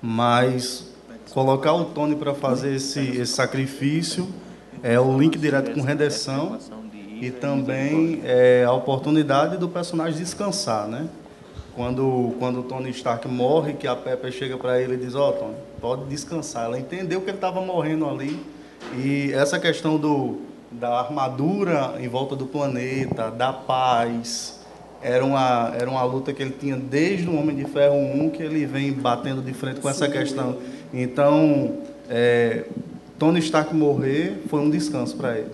[0.00, 0.92] mas
[1.32, 4.28] colocar o Tony para fazer esse, esse sacrifício
[4.80, 6.56] é o link direto com redenção
[7.20, 11.08] e também é a oportunidade do personagem descansar, né?
[11.74, 15.30] Quando, quando o Tony Stark morre, que a Pepper chega para ele e diz, ó,
[15.30, 16.66] oh, Tony, pode descansar.
[16.66, 18.40] Ela entendeu que ele estava morrendo ali.
[18.96, 20.38] E essa questão do,
[20.70, 24.60] da armadura em volta do planeta, da paz,
[25.02, 28.42] era uma, era uma luta que ele tinha desde o Homem de Ferro 1, que
[28.42, 30.58] ele vem batendo de frente com essa questão.
[30.92, 32.64] Então, é,
[33.18, 35.50] Tony Stark morrer foi um descanso para ele.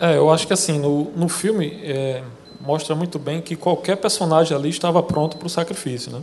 [0.00, 2.22] É, eu acho que assim, no, no filme é,
[2.68, 6.20] mostra muito bem que qualquer personagem ali estava pronto para o sacrifício, né?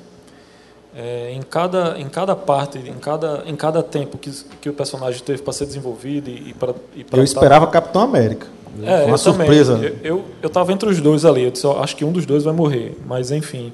[0.95, 4.31] É, em, cada, em cada parte, em cada, em cada tempo que,
[4.61, 6.75] que o personagem teve para ser desenvolvido e, e para.
[7.11, 8.45] Eu esperava Capitão América.
[8.83, 9.73] É, uma surpresa.
[9.73, 9.95] Também.
[10.03, 11.45] Eu estava entre os dois ali.
[11.45, 12.95] Eu disse, acho que um dos dois vai morrer.
[13.05, 13.73] Mas, enfim.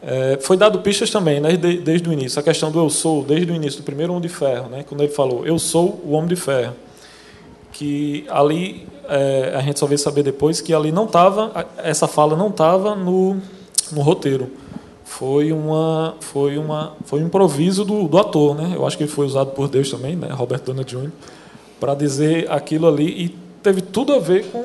[0.00, 2.38] É, foi dado pistas também, né, desde, desde o início.
[2.38, 5.02] A questão do eu sou, desde o início, do primeiro Homem de Ferro, né, quando
[5.02, 6.74] ele falou, eu sou o Homem de Ferro.
[7.72, 12.36] Que ali, é, a gente só veio saber depois que ali não estava, essa fala
[12.36, 13.36] não estava no,
[13.90, 14.48] no roteiro.
[15.04, 18.54] Foi, uma, foi, uma, foi um improviso do, do ator.
[18.54, 18.72] Né?
[18.76, 21.10] Eu acho que ele foi usado por Deus também, né, Robert Downey Jr.,
[21.80, 23.24] para dizer aquilo ali.
[23.24, 23.28] E
[23.60, 24.64] teve tudo a ver com,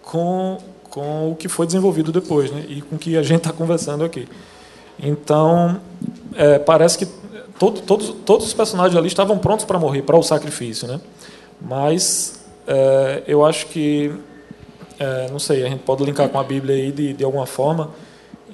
[0.00, 3.52] com, com o que foi desenvolvido depois né, e com o que a gente está
[3.52, 4.28] conversando aqui.
[5.02, 5.80] Então,
[6.36, 7.08] é, parece que
[7.58, 10.86] todo, todos, todos os personagens ali estavam prontos para morrer, para o sacrifício.
[10.86, 11.00] Né?
[11.60, 14.12] Mas é, eu acho que,
[14.98, 17.90] é, não sei, a gente pode linkar com a Bíblia aí de, de alguma forma,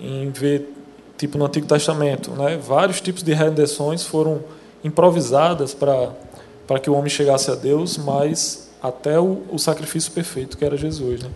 [0.00, 0.72] em ver,
[1.16, 2.56] tipo no Antigo Testamento, né?
[2.56, 4.42] vários tipos de redenções foram
[4.84, 10.64] improvisadas para que o homem chegasse a Deus, mas até o, o sacrifício perfeito, que
[10.64, 11.22] era Jesus.
[11.22, 11.30] Né?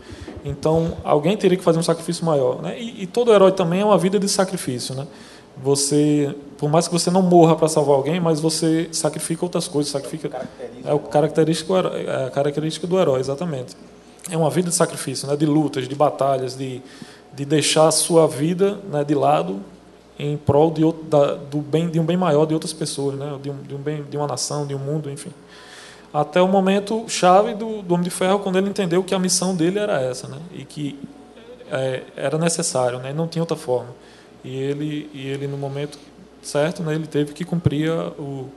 [0.44, 2.62] Então, alguém teria que fazer um sacrifício maior.
[2.62, 2.80] Né?
[2.80, 4.94] E, e, todo herói também é uma vida de sacrifício.
[4.94, 5.06] Né?
[5.62, 9.90] Você, por mais que você não morra para salvar alguém, mas você sacrifica outras coisas.
[9.90, 10.48] Sacrifica,
[10.84, 13.76] é o característico, é a característica do herói, exatamente.
[14.30, 15.34] É uma vida de sacrifício, né?
[15.34, 16.80] de lutas, de batalhas, de,
[17.34, 19.58] de deixar a sua vida né, de lado
[20.16, 23.36] em prol de, outro, da, do bem, de um bem maior de outras pessoas, né?
[23.42, 25.32] de, um, de, um bem, de uma nação, de um mundo, enfim
[26.14, 29.56] até o momento chave do, do Homem de Ferro, quando ele entendeu que a missão
[29.56, 30.38] dele era essa, né?
[30.52, 30.96] e que
[31.70, 33.14] é, era necessário, né?
[33.14, 33.88] não tinha outra forma.
[34.44, 35.98] E ele, e ele no momento
[36.42, 38.48] certo, né, ele teve que cumprir o,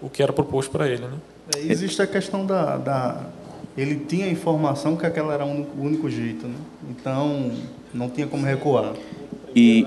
[0.00, 1.02] o que era proposto para ele.
[1.02, 1.18] Né?
[1.56, 3.26] É, existe a questão da, da.
[3.76, 6.56] Ele tinha a informação que aquela era o único jeito, né?
[6.90, 7.50] então
[7.92, 8.94] não tinha como recuar.
[9.54, 9.86] E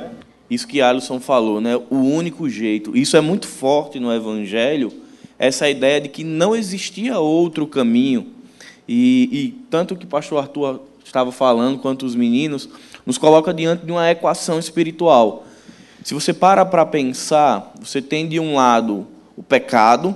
[0.49, 1.75] isso que Alisson falou, né?
[1.89, 4.91] o único jeito, isso é muito forte no Evangelho
[5.39, 8.27] essa ideia de que não existia outro caminho.
[8.87, 12.67] E, e tanto que o pastor Arthur estava falando, quanto os meninos,
[13.05, 15.45] nos coloca diante de uma equação espiritual.
[16.07, 20.15] Se você para para pensar, você tem de um lado o pecado,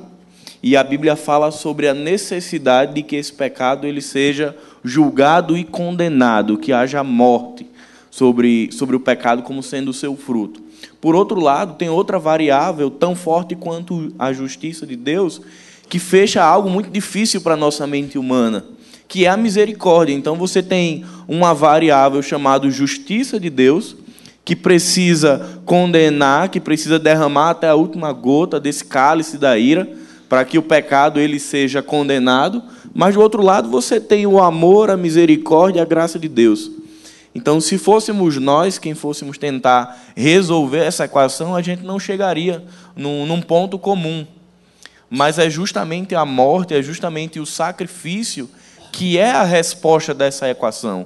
[0.64, 5.66] e a Bíblia fala sobre a necessidade de que esse pecado ele seja julgado e
[5.66, 7.68] condenado, que haja morte
[8.10, 10.62] sobre, sobre o pecado como sendo o seu fruto.
[11.02, 15.42] Por outro lado, tem outra variável tão forte quanto a justiça de Deus,
[15.90, 18.64] que fecha algo muito difícil para a nossa mente humana,
[19.10, 20.14] que é a misericórdia.
[20.14, 23.98] Então você tem uma variável chamada justiça de Deus,
[24.44, 29.88] que precisa condenar, que precisa derramar até a última gota desse cálice da ira,
[30.28, 34.90] para que o pecado ele seja condenado, mas do outro lado você tem o amor,
[34.90, 36.72] a misericórdia, a graça de Deus.
[37.34, 42.64] Então, se fôssemos nós quem fôssemos tentar resolver essa equação, a gente não chegaria
[42.96, 44.26] num, num ponto comum.
[45.10, 48.50] Mas é justamente a morte, é justamente o sacrifício
[48.92, 51.06] que é a resposta dessa equação.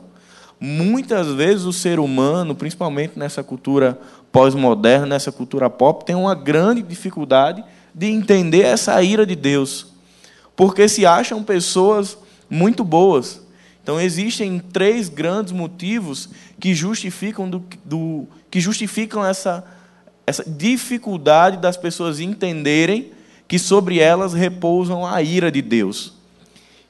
[0.60, 4.00] Muitas vezes o ser humano, principalmente nessa cultura
[4.32, 7.63] pós-moderna, nessa cultura pop, tem uma grande dificuldade
[7.94, 9.88] de entender essa ira de Deus,
[10.56, 12.18] porque se acham pessoas
[12.50, 13.41] muito boas,
[13.82, 19.63] então existem três grandes motivos que justificam, do, do, que justificam essa,
[20.26, 23.12] essa dificuldade das pessoas entenderem
[23.48, 26.13] que sobre elas repousam a ira de Deus.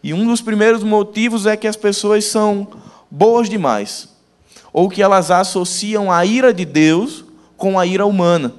[0.01, 2.67] E um dos primeiros motivos é que as pessoas são
[3.15, 4.09] boas demais,
[4.73, 7.23] ou que elas associam a ira de Deus
[7.55, 8.53] com a ira humana.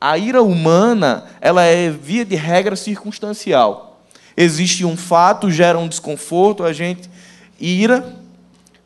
[0.00, 4.00] A ira humana, ela é via de regra circunstancial.
[4.34, 7.10] Existe um fato, gera um desconforto, a gente
[7.60, 8.16] ira,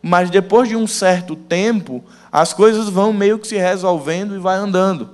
[0.02, 4.56] mas depois de um certo tempo, as coisas vão meio que se resolvendo e vai
[4.56, 5.10] andando.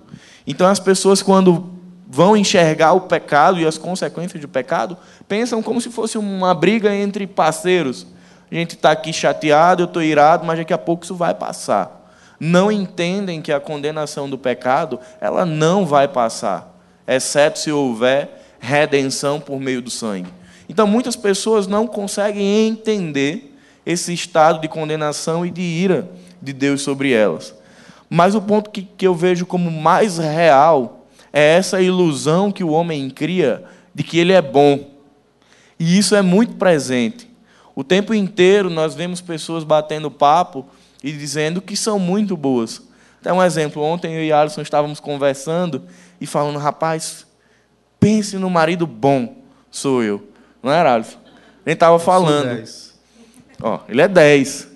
[0.47, 1.71] Então as pessoas quando
[2.09, 4.97] vão enxergar o pecado e as consequências do pecado,
[5.29, 8.07] pensam como se fosse uma briga entre parceiros.
[8.53, 12.01] A gente está aqui chateado, eu estou irado, mas daqui a pouco isso vai passar.
[12.38, 19.41] não entendem que a condenação do pecado, ela não vai passar, exceto se houver redenção
[19.41, 20.29] por meio do sangue.
[20.69, 26.11] Então, muitas pessoas não conseguem entender esse estado de condenação e de ira
[26.43, 27.55] de Deus sobre elas.
[28.11, 32.71] Mas o ponto que, que eu vejo como mais real é essa ilusão que o
[32.71, 34.91] homem cria de que ele é bom.
[35.79, 37.32] E isso é muito presente.
[37.75, 40.67] O tempo inteiro nós vemos pessoas batendo papo
[41.03, 42.83] e dizendo que são muito boas.
[43.21, 45.83] Até um exemplo, ontem eu e Alisson estávamos conversando
[46.21, 47.27] e falando, rapaz,
[47.99, 49.37] pense no marido bom,
[49.71, 50.29] sou eu.
[50.63, 51.19] Não era, Alisson?
[51.65, 52.65] A gente estava falando.
[53.61, 54.69] Ó, ele é 10.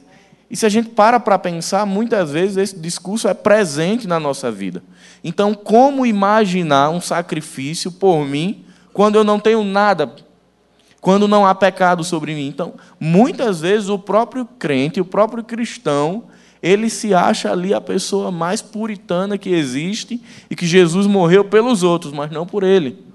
[0.49, 4.51] E se a gente para para pensar, muitas vezes esse discurso é presente na nossa
[4.51, 4.83] vida.
[5.25, 10.07] Então, como imaginar um sacrifício por mim quando eu não tenho nada
[11.07, 12.49] quando não há pecado sobre mim.
[12.49, 16.25] Então, muitas vezes o próprio crente, o próprio cristão,
[16.61, 21.85] ele se acha ali a pessoa mais puritana que existe e que Jesus morreu pelos
[21.85, 23.07] outros, mas não por ele.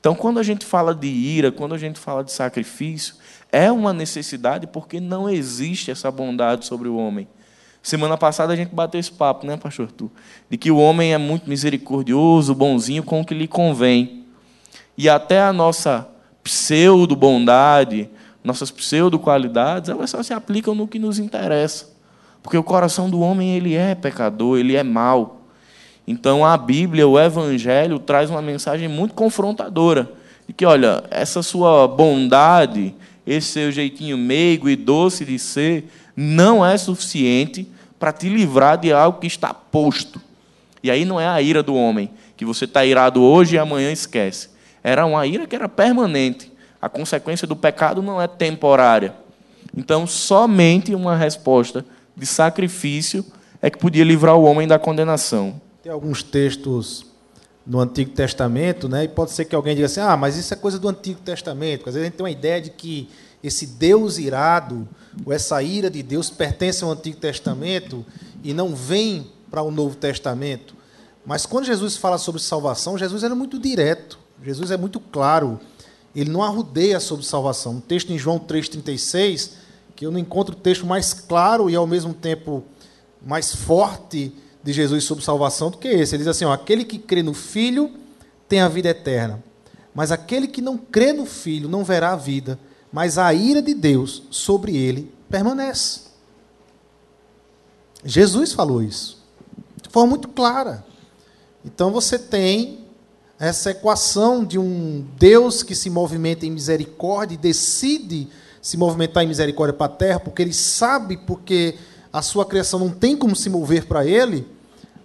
[0.00, 3.16] Então, quando a gente fala de ira, quando a gente fala de sacrifício,
[3.52, 7.28] é uma necessidade porque não existe essa bondade sobre o homem.
[7.82, 10.10] Semana passada a gente bateu esse papo, né, pastor Tu?
[10.48, 14.24] De que o homem é muito misericordioso, bonzinho com o que lhe convém.
[14.96, 16.13] E até a nossa
[16.44, 18.10] pseudo-bondade,
[18.44, 21.88] nossas pseudo-qualidades, elas só se aplicam no que nos interessa.
[22.42, 25.40] Porque o coração do homem ele é pecador, ele é mau.
[26.06, 30.12] Então a Bíblia, o Evangelho, traz uma mensagem muito confrontadora.
[30.46, 32.94] De que, olha, essa sua bondade,
[33.26, 37.66] esse seu jeitinho meigo e doce de ser, não é suficiente
[37.98, 40.20] para te livrar de algo que está posto.
[40.82, 43.90] E aí não é a ira do homem, que você está irado hoje e amanhã
[43.90, 44.53] esquece
[44.84, 46.52] era uma ira que era permanente.
[46.80, 49.14] A consequência do pecado não é temporária.
[49.74, 53.24] Então, somente uma resposta de sacrifício
[53.62, 55.58] é que podia livrar o homem da condenação.
[55.82, 57.06] Tem alguns textos
[57.66, 59.04] no Antigo Testamento, né?
[59.04, 61.88] E pode ser que alguém diga assim: "Ah, mas isso é coisa do Antigo Testamento".
[61.88, 63.08] Às vezes a gente tem uma ideia de que
[63.42, 64.86] esse Deus irado,
[65.24, 68.04] ou essa ira de Deus pertence ao Antigo Testamento
[68.42, 70.74] e não vem para o Novo Testamento.
[71.24, 74.18] Mas quando Jesus fala sobre salvação, Jesus era muito direto.
[74.44, 75.58] Jesus é muito claro.
[76.14, 77.76] Ele não arrudeia sobre salvação.
[77.76, 79.52] Um texto em João 3,36,
[79.96, 82.62] que eu não encontro o texto mais claro e ao mesmo tempo
[83.24, 86.14] mais forte de Jesus sobre salvação do que esse.
[86.14, 87.90] Ele diz assim: ó, aquele que crê no Filho
[88.48, 89.42] tem a vida eterna.
[89.94, 92.58] Mas aquele que não crê no Filho não verá a vida,
[92.92, 96.02] mas a ira de Deus sobre ele permanece.
[98.04, 99.24] Jesus falou isso
[99.82, 100.84] de forma muito clara.
[101.64, 102.83] Então você tem
[103.46, 108.28] essa equação de um Deus que se movimenta em misericórdia e decide
[108.62, 111.74] se movimentar em misericórdia para a terra, porque ele sabe porque
[112.12, 114.46] a sua criação não tem como se mover para ele,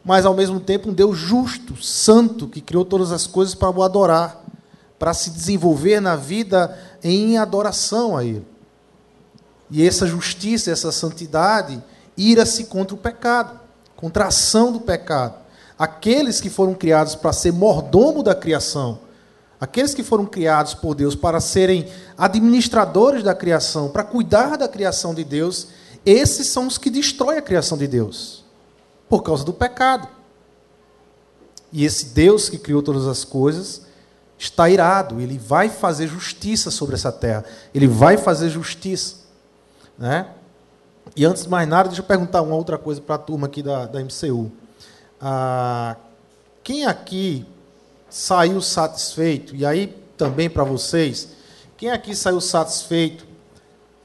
[0.06, 3.84] mas ao mesmo tempo um Deus justo, santo, que criou todas as coisas para o
[3.84, 4.44] adorar,
[4.98, 8.46] para se desenvolver na vida em adoração a ele.
[9.72, 11.82] E essa justiça, essa santidade,
[12.16, 13.60] ira-se contra o pecado,
[13.96, 15.49] contra a ação do pecado
[15.80, 19.00] aqueles que foram criados para ser mordomo da criação,
[19.62, 21.88] aqueles que foram criados por Deus para serem
[22.18, 25.70] administradores da criação, para cuidar da criação de Deus,
[26.06, 28.44] esses são os que destroem a criação de Deus,
[29.08, 30.10] por causa do pecado.
[31.72, 33.84] E esse Deus que criou todas as coisas
[34.38, 39.16] está irado, ele vai fazer justiça sobre essa terra, ele vai fazer justiça.
[39.98, 40.28] Né?
[41.16, 43.62] E antes de mais nada, deixa eu perguntar uma outra coisa para a turma aqui
[43.62, 44.52] da, da MCU.
[45.22, 45.96] Ah,
[46.64, 47.46] quem aqui
[48.10, 51.30] saiu satisfeito, e aí também para vocês,
[51.78, 53.26] quem aqui saiu satisfeito,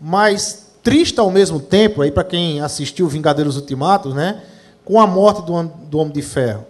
[0.01, 4.43] mas triste ao mesmo tempo, aí para quem assistiu Vingadeiros Ultimatos, né,
[4.85, 6.67] com a morte do, do Homem de Ferro.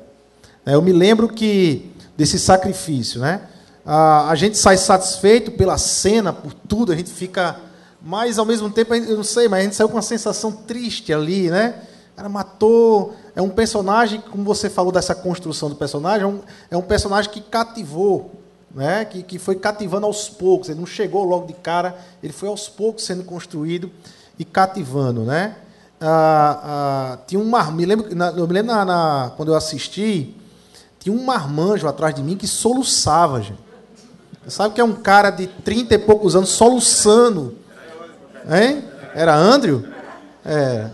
[0.64, 3.42] É, eu me lembro que desse sacrifício, né?
[3.84, 7.56] A, a gente sai satisfeito pela cena, por tudo, a gente fica,
[8.00, 11.12] mas ao mesmo tempo, eu não sei, mas a gente saiu com uma sensação triste
[11.12, 11.74] ali, né?
[12.16, 16.76] Cara matou é um personagem, como você falou dessa construção do personagem, é um, é
[16.76, 18.30] um personagem que cativou,
[18.72, 19.04] né?
[19.04, 20.68] que, que foi cativando aos poucos.
[20.68, 23.90] Ele não chegou logo de cara, ele foi aos poucos sendo construído
[24.38, 25.22] e cativando.
[25.22, 25.56] Né?
[26.00, 29.56] Ah, ah, tinha um mar, me lembro, na, eu me lembro na, na, quando eu
[29.56, 30.36] assisti,
[31.00, 33.64] tinha um marmanjo atrás de mim que soluçava, gente.
[34.46, 37.56] Sabe que é um cara de 30 e poucos anos soluçando.
[38.48, 38.84] Hein?
[39.14, 39.82] Era Andrew?
[40.44, 40.90] É.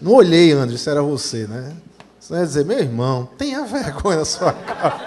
[0.00, 1.74] Não olhei, André, se era você, né?
[2.20, 5.00] Você vai dizer, meu irmão, tenha vergonha na sua cara.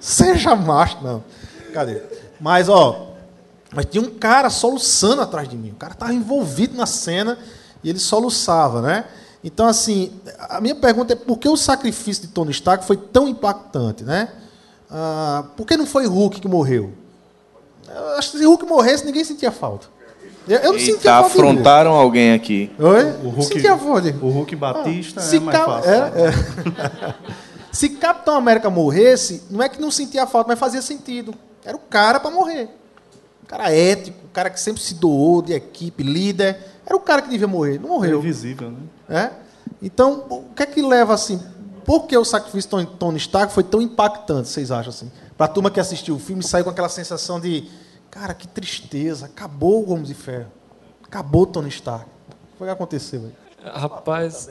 [0.00, 1.22] Seja macho, não.
[1.72, 2.02] Cadê?
[2.40, 3.14] Mas, ó,
[3.72, 5.70] mas tinha um cara soluçando atrás de mim.
[5.70, 7.38] O cara estava envolvido na cena
[7.84, 9.04] e ele soluçava, né?
[9.42, 13.28] Então, assim, a minha pergunta é por que o sacrifício de Tony Stark foi tão
[13.28, 14.28] impactante, né?
[14.90, 16.92] Ah, por que não foi Hulk que morreu?
[17.88, 19.86] Eu acho que se Hulk morresse, ninguém sentia falta.
[20.50, 21.48] Eu, eu não Eita, sentia falta de Hulk.
[21.50, 22.70] afrontaram alguém aqui.
[22.78, 23.04] Oi?
[23.24, 24.02] O Hulk, sentia falta.
[24.12, 25.90] de- o Hulk Batista Ah, se é mais fácil.
[25.90, 27.14] é, é.
[27.72, 31.32] Se Capitão América morresse, não é que não sentia falta, mas fazia sentido.
[31.64, 32.68] Era o cara para morrer.
[33.44, 36.58] Um cara ético, um cara que sempre se doou de equipe, líder.
[36.84, 37.78] Era o cara que devia morrer.
[37.78, 38.18] Não É morreu.
[38.18, 38.78] invisível, né?
[39.08, 39.30] É?
[39.80, 41.40] Então, o que é que leva assim?
[41.84, 45.10] Por que o sacrifício de Tony- Tony Stark foi tão impactante, vocês acham assim?
[45.36, 47.68] Para a turma que assistiu o filme, saiu com aquela sensação de,
[48.10, 50.50] cara, que tristeza, acabou o Homem de Ferro.
[51.04, 52.06] Acabou Tony Stark.
[52.06, 53.70] O que foi que aconteceu aí?
[53.72, 54.48] Rapaz,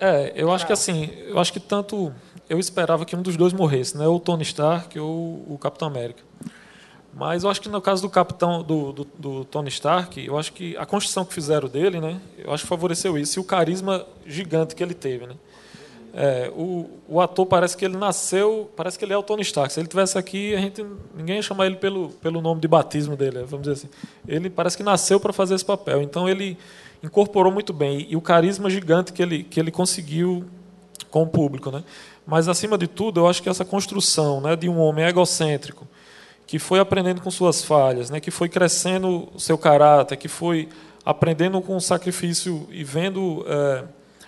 [0.00, 2.12] é, eu acho que assim, eu acho que tanto
[2.48, 4.06] eu esperava que um dos dois morresse, né?
[4.06, 6.22] Ou o Tony Stark ou o Capitão América.
[7.12, 10.52] Mas eu acho que no caso do Capitão do, do, do Tony Stark, eu acho
[10.52, 12.20] que a construção que fizeram dele, né?
[12.38, 15.34] Eu acho que favoreceu isso e o carisma gigante que ele teve, né?
[16.18, 19.70] É, o, o ator parece que ele nasceu, parece que ele é o Tony Stark.
[19.70, 20.82] Se ele tivesse aqui, a gente
[21.14, 23.88] ninguém ia chamar ele pelo, pelo nome de batismo dele, vamos dizer assim.
[24.26, 26.00] Ele parece que nasceu para fazer esse papel.
[26.00, 26.56] Então ele
[27.02, 30.46] incorporou muito bem e o carisma gigante que ele que ele conseguiu
[31.10, 31.84] com o público, né?
[32.26, 35.86] Mas acima de tudo, eu acho que essa construção, né, de um homem egocêntrico
[36.46, 40.68] que foi aprendendo com suas falhas, né, que foi crescendo o seu caráter, que foi
[41.04, 43.84] aprendendo com o sacrifício e vendo eh,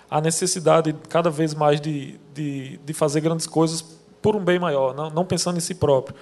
[0.09, 3.83] a necessidade cada vez mais de, de, de fazer grandes coisas
[4.21, 6.15] por um bem maior, não, não pensando em si próprio.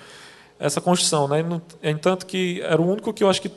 [0.60, 1.44] Essa construção, né?
[1.84, 3.52] Entanto que era o único que eu acho que,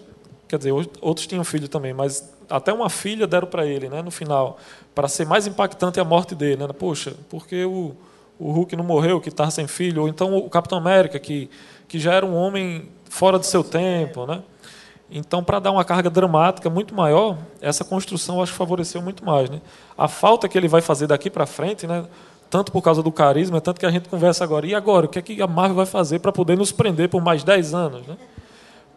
[0.47, 4.03] quer dizer, outros tinham filho também, mas até uma filha deram para ele, né?
[4.03, 4.59] No final,
[4.95, 6.73] para ser mais impactante a morte dele, né?
[6.73, 7.95] Poxa, porque o
[8.39, 11.51] o Hulk não morreu, que está sem filho, ou então o Capitão América que
[11.87, 14.43] que já era um homem fora do seu tempo, né?
[15.11, 19.51] Então, para dar uma carga dramática muito maior, essa construção acho que favoreceu muito mais,
[19.51, 19.61] né?
[19.99, 22.05] A falta que ele vai fazer daqui para frente, né?
[22.49, 24.67] Tanto por causa do carisma, tanto que a gente conversa agora.
[24.67, 27.23] E agora, o que é que a Marvel vai fazer para poder nos prender por
[27.23, 28.17] mais 10 anos, né?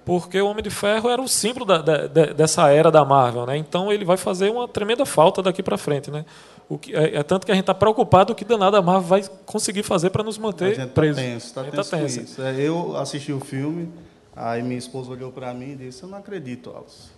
[0.06, 3.58] Porque o Homem de Ferro era o símbolo da, da, dessa era da Marvel, né?
[3.58, 6.26] Então ele vai fazer uma tremenda falta daqui para frente, né?
[6.68, 9.08] O que, é, é tanto que a gente está preocupado o que danada a Marvel
[9.08, 11.22] vai conseguir fazer para nos manter tá presos.
[11.22, 12.22] tenso, tá A gente tenso com tenso.
[12.22, 12.42] isso.
[12.42, 13.90] É, eu assisti o filme,
[14.36, 17.12] aí minha esposa olhou para mim e disse, eu não acredito, Alice.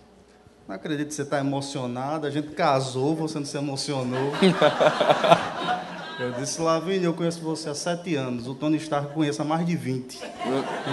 [0.68, 4.32] Não acredito que você está emocionado, a gente casou, você não se emocionou.
[6.18, 9.64] eu disse, Lavínia, eu conheço você há sete anos, o Tony Stark conheço há mais
[9.64, 10.18] de 20.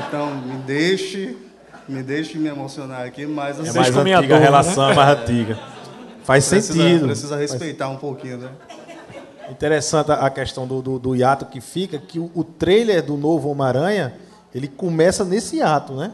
[0.07, 1.35] Então, me deixe,
[1.89, 4.39] me deixe me emocionar aqui, mas assim, É mais a antiga, a dor, né?
[4.39, 5.59] relação é mais antiga.
[6.23, 7.05] Faz precisa, sentido.
[7.07, 8.51] precisa respeitar um pouquinho, né?
[9.49, 13.17] Interessante a a questão do, do, do hiato que fica, que o, o trailer do
[13.17, 14.13] novo Homem-Aranha,
[14.53, 16.13] ele começa nesse hiato, né?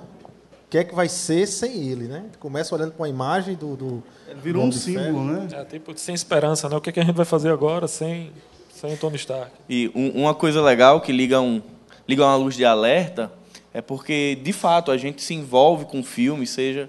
[0.65, 2.25] O que é que vai ser sem ele, né?
[2.39, 3.75] Começa olhando para a imagem do...
[3.75, 5.47] do Ele virou um símbolo, né?
[5.51, 6.75] É, tipo, sem esperança, né?
[6.75, 8.31] O que, é que a gente vai fazer agora sem,
[8.71, 9.51] sem o Tony Stark?
[9.67, 11.59] E um- uma coisa legal que liga, um,
[12.07, 13.31] liga uma luz de alerta
[13.73, 16.87] é porque, de fato, a gente se envolve com filmes, seja,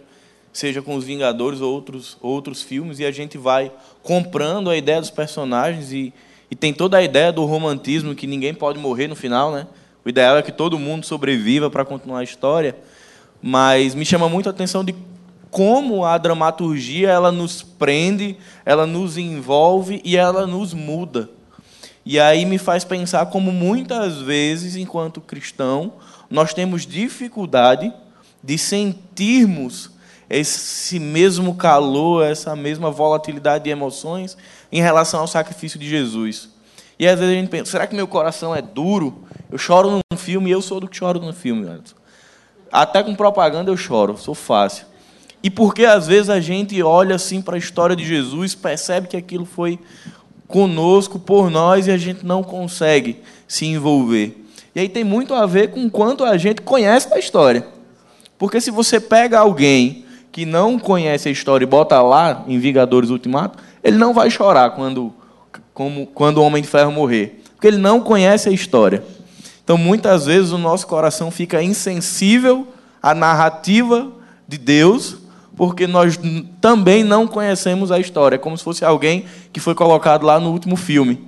[0.53, 3.73] seja com os Vingadores ou outros, outros filmes, e a gente vai
[4.03, 6.13] comprando a ideia dos personagens e,
[6.51, 9.67] e tem toda a ideia do romantismo que ninguém pode morrer no final, né?
[10.05, 12.77] O ideal é que todo mundo sobreviva para continuar a história,
[13.43, 14.95] mas me chama muito a atenção de
[15.51, 21.29] como a dramaturgia ela nos prende, ela nos envolve e ela nos muda.
[22.05, 25.95] E aí me faz pensar como muitas vezes, enquanto cristão,
[26.31, 27.93] nós temos dificuldade
[28.43, 29.91] de sentirmos
[30.29, 34.37] esse mesmo calor, essa mesma volatilidade de emoções
[34.71, 36.50] em relação ao sacrifício de Jesus.
[37.01, 39.25] E às vezes a gente pensa, será que meu coração é duro?
[39.51, 41.67] Eu choro num filme e eu sou do que choro no filme.
[41.67, 41.97] Anderson.
[42.71, 44.85] Até com propaganda eu choro, sou fácil.
[45.43, 49.17] E porque às vezes a gente olha assim para a história de Jesus, percebe que
[49.17, 49.79] aquilo foi
[50.47, 54.45] conosco, por nós, e a gente não consegue se envolver.
[54.75, 57.67] E aí tem muito a ver com quanto a gente conhece da história.
[58.37, 63.09] Porque se você pega alguém que não conhece a história e bota lá em Vingadores
[63.09, 65.15] Ultimato, ele não vai chorar quando,
[65.81, 67.41] como, quando o Homem de Ferro morrer.
[67.55, 69.03] Porque ele não conhece a história.
[69.65, 72.69] Então, muitas vezes, o nosso coração fica insensível
[73.03, 74.13] à narrativa
[74.47, 75.17] de Deus,
[75.57, 76.21] porque nós
[76.61, 78.35] também não conhecemos a história.
[78.35, 79.25] É como se fosse alguém
[79.55, 81.27] que foi colocado lá no último filme.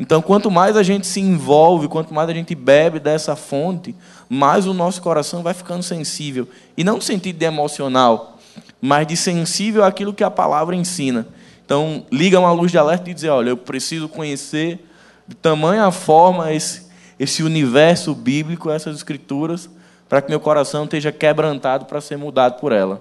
[0.00, 3.94] Então, quanto mais a gente se envolve, quanto mais a gente bebe dessa fonte,
[4.28, 6.48] mais o nosso coração vai ficando sensível.
[6.76, 8.36] E não no sentido de emocional,
[8.80, 11.24] mas de sensível àquilo que a palavra ensina.
[11.64, 14.86] Então, liga uma luz de alerta e dizer: olha, eu preciso conhecer
[15.26, 16.86] de tamanha forma esse,
[17.18, 19.70] esse universo bíblico, essas escrituras,
[20.08, 23.00] para que meu coração esteja quebrantado para ser mudado por ela.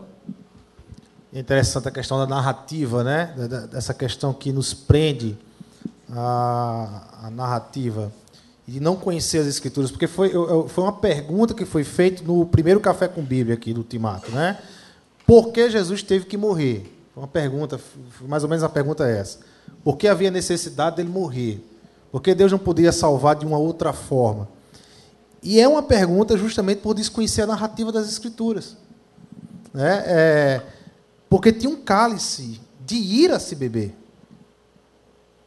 [1.34, 3.34] Interessante a questão da narrativa, né?
[3.72, 5.38] Dessa questão que nos prende
[6.10, 8.12] a, a narrativa
[8.68, 10.32] e de não conhecer as escrituras, porque foi,
[10.68, 14.58] foi uma pergunta que foi feita no primeiro café com Bíblia aqui do Timato, né?
[15.26, 17.01] Por que Jesus teve que morrer?
[17.22, 17.80] Uma pergunta,
[18.22, 19.38] mais ou menos a pergunta é essa.
[19.84, 21.64] Por que havia necessidade dele morrer?
[22.12, 24.50] Por que Deus não podia salvar de uma outra forma?
[25.44, 28.76] E é uma pergunta justamente por desconhecer a narrativa das Escrituras.
[29.72, 30.04] Né?
[30.08, 30.62] É,
[31.30, 33.96] porque tinha um cálice de ira se beber.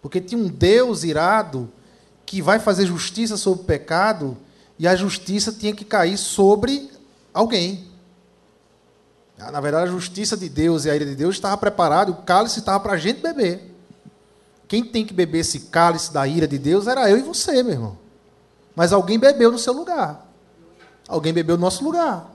[0.00, 1.68] Porque tinha um Deus irado
[2.24, 4.36] que vai fazer justiça sobre o pecado
[4.78, 6.88] e a justiça tinha que cair sobre
[7.32, 7.84] alguém.
[9.38, 12.22] Ah, na verdade, a justiça de Deus e a ira de Deus estava preparada, o
[12.22, 13.74] cálice estava para a gente beber.
[14.68, 17.72] Quem tem que beber esse cálice da ira de Deus era eu e você, meu
[17.72, 17.98] irmão.
[18.74, 20.26] Mas alguém bebeu no seu lugar.
[21.08, 22.30] Alguém bebeu no nosso lugar.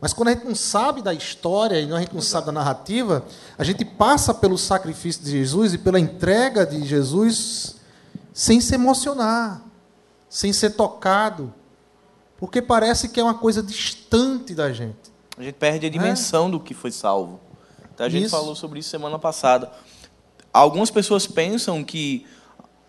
[0.00, 3.24] Mas quando a gente não sabe da história e a gente não sabe da narrativa,
[3.56, 7.76] a gente passa pelo sacrifício de Jesus e pela entrega de Jesus
[8.32, 9.62] sem se emocionar,
[10.28, 11.52] sem ser tocado,
[12.38, 15.13] porque parece que é uma coisa distante da gente.
[15.36, 16.50] A gente perde a dimensão é?
[16.50, 17.40] do que foi salvo.
[17.92, 18.30] Então, a gente isso.
[18.30, 19.70] falou sobre isso semana passada.
[20.52, 22.26] Algumas pessoas pensam que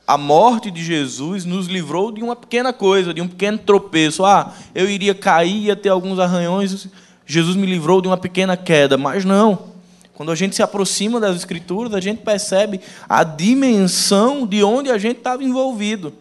[0.08, 4.24] a morte de Jesus nos livrou de uma pequena coisa, de um pequeno tropeço.
[4.24, 6.88] Ah, eu iria cair, ia ter alguns arranhões.
[7.26, 8.98] Jesus me livrou de uma pequena queda.
[8.98, 9.74] Mas não.
[10.14, 12.80] Quando a gente se aproxima das Escrituras, a gente percebe
[13.10, 16.14] a dimensão de onde a gente estava envolvido.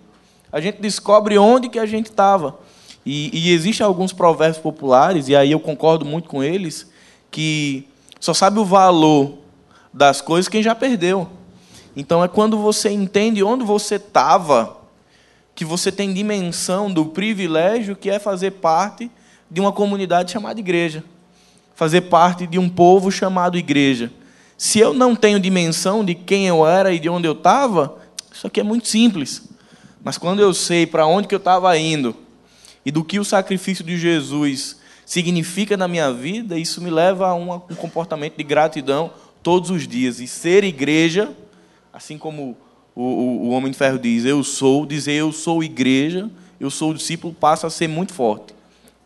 [0.50, 2.58] A gente descobre onde que a gente estava.
[3.04, 6.90] E, e existem alguns provérbios populares, e aí eu concordo muito com eles,
[7.30, 7.86] que
[8.18, 9.38] só sabe o valor
[9.92, 11.28] das coisas quem já perdeu.
[11.96, 14.78] Então é quando você entende onde você estava,
[15.54, 19.10] que você tem dimensão do privilégio que é fazer parte
[19.50, 21.04] de uma comunidade chamada igreja,
[21.74, 24.10] fazer parte de um povo chamado igreja.
[24.56, 27.98] Se eu não tenho dimensão de quem eu era e de onde eu estava,
[28.32, 29.42] isso aqui é muito simples.
[30.02, 32.16] Mas quando eu sei para onde que eu estava indo,
[32.84, 37.34] e do que o sacrifício de Jesus significa na minha vida, isso me leva a
[37.34, 39.10] um comportamento de gratidão
[39.42, 40.20] todos os dias.
[40.20, 41.30] E ser igreja,
[41.92, 42.56] assim como
[42.94, 46.94] o, o, o Homem de Ferro diz, eu sou, dizer eu sou igreja, eu sou
[46.94, 48.54] discípulo, passa a ser muito forte,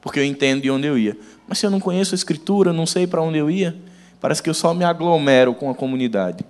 [0.00, 1.16] porque eu entendo de onde eu ia.
[1.46, 3.76] Mas se eu não conheço a Escritura, não sei para onde eu ia,
[4.20, 6.44] parece que eu só me aglomero com a comunidade.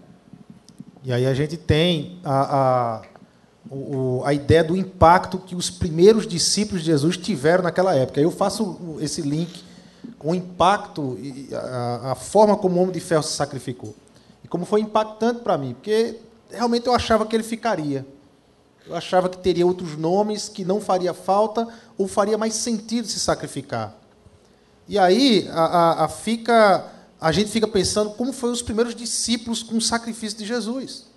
[1.05, 3.03] E aí a gente tem a, a
[3.71, 8.21] o, a ideia do impacto que os primeiros discípulos de Jesus tiveram naquela época.
[8.21, 9.63] Eu faço esse link
[10.19, 11.19] com o impacto
[11.53, 13.95] a, a forma como o homem de ferro se sacrificou.
[14.43, 16.17] E como foi impactante para mim, porque
[16.51, 18.07] realmente eu achava que ele ficaria.
[18.87, 23.21] Eu achava que teria outros nomes que não faria falta ou faria mais sentido se
[23.21, 23.95] sacrificar.
[24.89, 26.87] E aí a, a, fica,
[27.21, 31.09] a gente fica pensando como foram os primeiros discípulos com o sacrifício de Jesus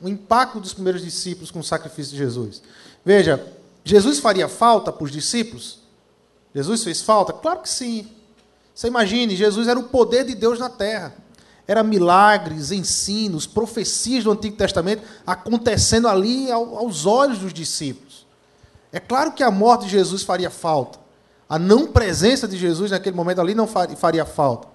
[0.00, 2.62] o impacto dos primeiros discípulos com o sacrifício de Jesus.
[3.04, 3.44] Veja,
[3.84, 5.80] Jesus faria falta para os discípulos?
[6.54, 7.32] Jesus fez falta?
[7.32, 8.08] Claro que sim.
[8.74, 11.14] Você imagine, Jesus era o poder de Deus na terra.
[11.66, 18.26] Era milagres, ensinos, profecias do Antigo Testamento acontecendo ali aos olhos dos discípulos.
[18.92, 20.98] É claro que a morte de Jesus faria falta.
[21.48, 24.68] A não presença de Jesus naquele momento ali não faria falta.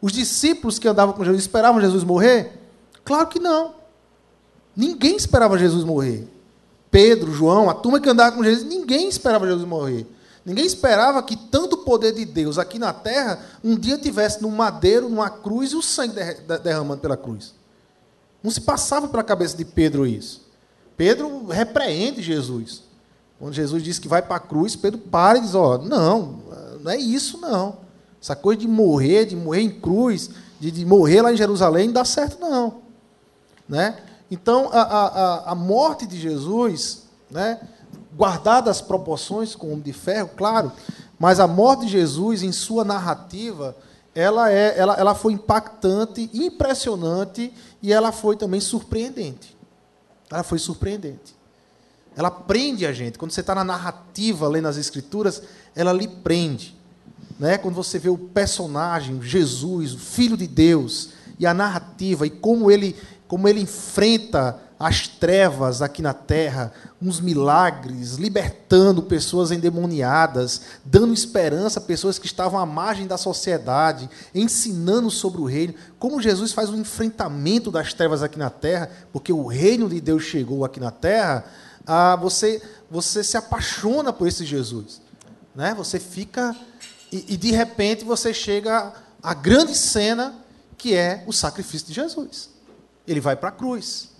[0.00, 2.58] Os discípulos que andavam com Jesus esperavam Jesus morrer?
[3.04, 3.74] Claro que não.
[4.80, 6.26] Ninguém esperava Jesus morrer.
[6.90, 10.06] Pedro, João, a turma que andava com Jesus, ninguém esperava Jesus morrer.
[10.42, 15.06] Ninguém esperava que tanto poder de Deus aqui na terra um dia tivesse num madeiro,
[15.06, 16.14] numa cruz e o sangue
[16.64, 17.52] derramando pela cruz.
[18.42, 20.40] Não se passava pela cabeça de Pedro isso.
[20.96, 22.82] Pedro repreende Jesus.
[23.38, 26.40] Quando Jesus diz que vai para a cruz, Pedro para e diz: Ó, não,
[26.80, 27.76] não é isso não.
[28.20, 31.94] Essa coisa de morrer, de morrer em cruz, de, de morrer lá em Jerusalém, não
[31.94, 32.80] dá certo não.
[33.68, 33.94] Né?
[34.30, 37.60] Então, a, a, a morte de Jesus, né,
[38.16, 40.72] guardada as proporções com o homem de ferro, claro,
[41.18, 43.76] mas a morte de Jesus, em sua narrativa,
[44.14, 47.52] ela, é, ela, ela foi impactante, impressionante
[47.82, 49.56] e ela foi também surpreendente.
[50.30, 51.34] Ela foi surpreendente.
[52.16, 53.18] Ela prende a gente.
[53.18, 55.42] Quando você está na narrativa, lendo as Escrituras,
[55.74, 56.76] ela lhe prende.
[57.38, 57.56] Né?
[57.58, 62.70] Quando você vê o personagem, Jesus, o Filho de Deus, e a narrativa, e como
[62.70, 62.94] ele,
[63.30, 71.78] como ele enfrenta as trevas aqui na terra, uns milagres, libertando pessoas endemoniadas, dando esperança
[71.78, 76.70] a pessoas que estavam à margem da sociedade, ensinando sobre o reino, como Jesus faz
[76.70, 80.80] o um enfrentamento das trevas aqui na terra, porque o reino de Deus chegou aqui
[80.80, 81.44] na terra,
[81.86, 82.60] ah, você,
[82.90, 85.00] você se apaixona por esse Jesus.
[85.54, 85.72] Né?
[85.74, 86.56] Você fica.
[87.12, 90.34] E, e de repente você chega à grande cena
[90.76, 92.50] que é o sacrifício de Jesus.
[93.06, 94.10] Ele vai para a cruz.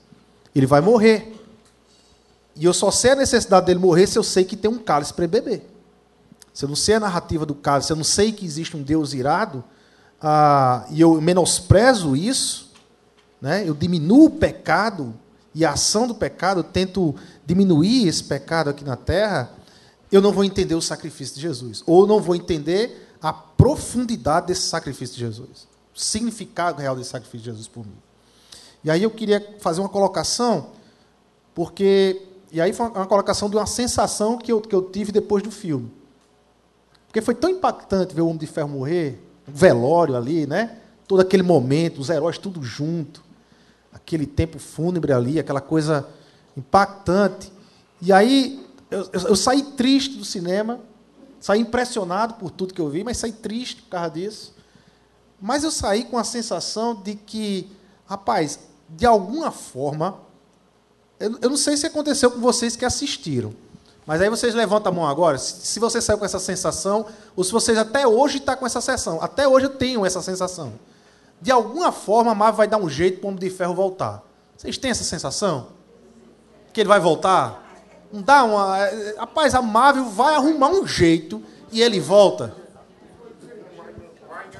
[0.55, 1.37] Ele vai morrer.
[2.57, 5.15] E eu só sei a necessidade dele morrer se eu sei que tem um cálice
[5.15, 5.69] para beber.
[6.53, 8.83] Se eu não sei a narrativa do cálice, se eu não sei que existe um
[8.83, 9.65] Deus irado,
[10.21, 12.71] ah, e eu menosprezo isso,
[13.41, 15.15] né, eu diminuo o pecado
[15.55, 17.15] e a ação do pecado, eu tento
[17.47, 19.51] diminuir esse pecado aqui na terra,
[20.13, 21.83] eu não vou entender o sacrifício de Jesus.
[21.87, 25.69] Ou não vou entender a profundidade desse sacrifício de Jesus.
[25.95, 27.97] O significado real desse sacrifício de Jesus por mim.
[28.83, 30.69] E aí eu queria fazer uma colocação,
[31.55, 32.23] porque.
[32.53, 35.51] E aí foi uma colocação de uma sensação que eu, que eu tive depois do
[35.51, 35.91] filme.
[37.07, 40.79] Porque foi tão impactante ver o Homem de Ferro morrer, o velório ali, né?
[41.07, 43.23] Todo aquele momento, os heróis tudo junto,
[43.93, 46.09] aquele tempo fúnebre ali, aquela coisa
[46.57, 47.53] impactante.
[48.01, 50.81] E aí eu, eu, eu saí triste do cinema,
[51.41, 54.55] saí impressionado por tudo que eu vi, mas saí triste por causa disso.
[55.41, 57.71] Mas eu saí com a sensação de que,
[58.07, 58.59] rapaz,
[58.91, 60.19] de alguma forma,
[61.19, 63.55] eu, eu não sei se aconteceu com vocês que assistiram,
[64.07, 67.45] mas aí vocês levantam a mão agora, se, se você saiu com essa sensação, ou
[67.45, 69.23] se vocês até hoje estão tá com essa sensação.
[69.23, 70.73] Até hoje eu tenho essa sensação.
[71.41, 74.23] De alguma forma, a Marvel vai dar um jeito para o Homem de Ferro voltar.
[74.57, 75.69] Vocês têm essa sensação?
[76.73, 77.67] Que ele vai voltar?
[78.13, 78.79] Não dá uma.
[78.79, 82.55] É, rapaz, a Marvel vai arrumar um jeito e ele volta.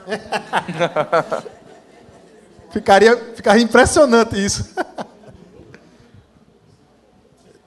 [2.71, 4.75] ficaria, ficaria impressionante isso.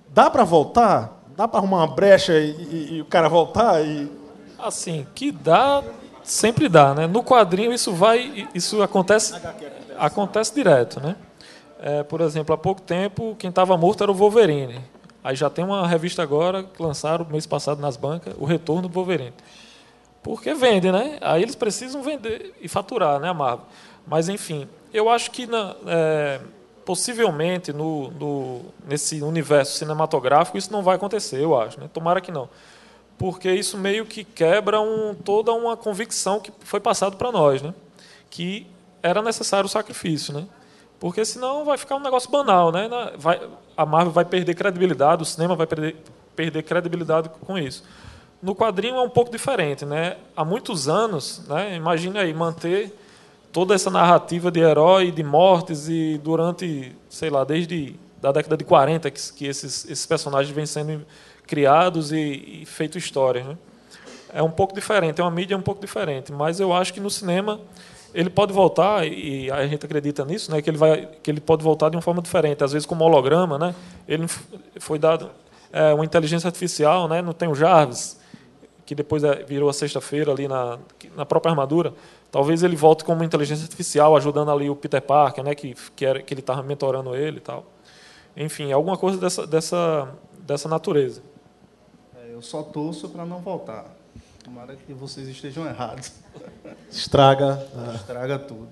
[0.09, 1.23] Dá para voltar?
[1.35, 3.83] Dá para arrumar uma brecha e, e, e, o cara voltar?
[3.83, 4.11] E...
[4.59, 5.83] Assim, que dá,
[6.23, 7.07] sempre dá, né?
[7.07, 9.33] No quadrinho isso vai, isso acontece,
[9.97, 11.15] acontece direto, né?
[11.81, 14.79] É, por exemplo, há pouco tempo quem estava morto era o Wolverine.
[15.23, 18.93] Aí já tem uma revista agora que lançaram mês passado nas bancas, o Retorno do
[18.93, 19.33] Wolverine.
[20.21, 21.17] Porque vende, né?
[21.21, 23.65] Aí eles precisam vender e faturar, né, a Marvel.
[24.05, 26.39] Mas, enfim, eu acho que na, é,
[26.85, 31.79] possivelmente no, no, nesse universo cinematográfico isso não vai acontecer, eu acho.
[31.79, 31.89] Né?
[31.91, 32.47] Tomara que não.
[33.17, 37.73] Porque isso meio que quebra um, toda uma convicção que foi passado para nós, né?
[38.29, 38.67] que
[39.01, 40.33] era necessário o sacrifício.
[40.33, 40.45] Né?
[40.99, 42.89] Porque senão vai ficar um negócio banal, né?
[43.17, 43.41] Vai,
[43.75, 45.97] a Marvel vai perder credibilidade, o cinema vai perder,
[46.33, 47.83] perder credibilidade com isso.
[48.41, 50.15] No quadrinho é um pouco diferente, né?
[50.33, 51.75] Há muitos anos, né?
[51.75, 52.97] Imagine aí manter
[53.53, 58.63] toda essa narrativa de herói, de mortes e durante, sei lá, desde da década de
[58.63, 61.05] 40 que, que esses, esses personagens vêm sendo
[61.45, 63.57] criados e, e feito história, né?
[64.33, 67.09] É um pouco diferente, é uma mídia um pouco diferente, mas eu acho que no
[67.09, 67.61] cinema
[68.13, 70.61] ele pode voltar e a gente acredita nisso, né?
[70.61, 73.59] Que ele vai, que ele pode voltar de uma forma diferente, às vezes como holograma,
[73.59, 73.75] né?
[74.07, 74.25] Ele
[74.79, 75.29] foi dado
[75.71, 77.21] é, uma inteligência artificial, né?
[77.21, 78.19] Não tem o Jarvis,
[78.85, 80.79] que depois é, virou a sexta-feira ali na,
[81.15, 81.93] na própria armadura.
[82.33, 85.53] Talvez ele volte como uma inteligência artificial, ajudando ali o Peter Parker, né?
[85.53, 87.63] Que que, era, que ele estava mentorando ele e tal.
[88.35, 90.09] Enfim, alguma coisa dessa dessa
[90.39, 91.21] dessa natureza.
[92.17, 93.85] É, eu só torço para não voltar.
[94.43, 96.11] Tomara que vocês estejam errados.
[96.91, 97.63] Estraga.
[97.93, 98.71] Estraga tudo.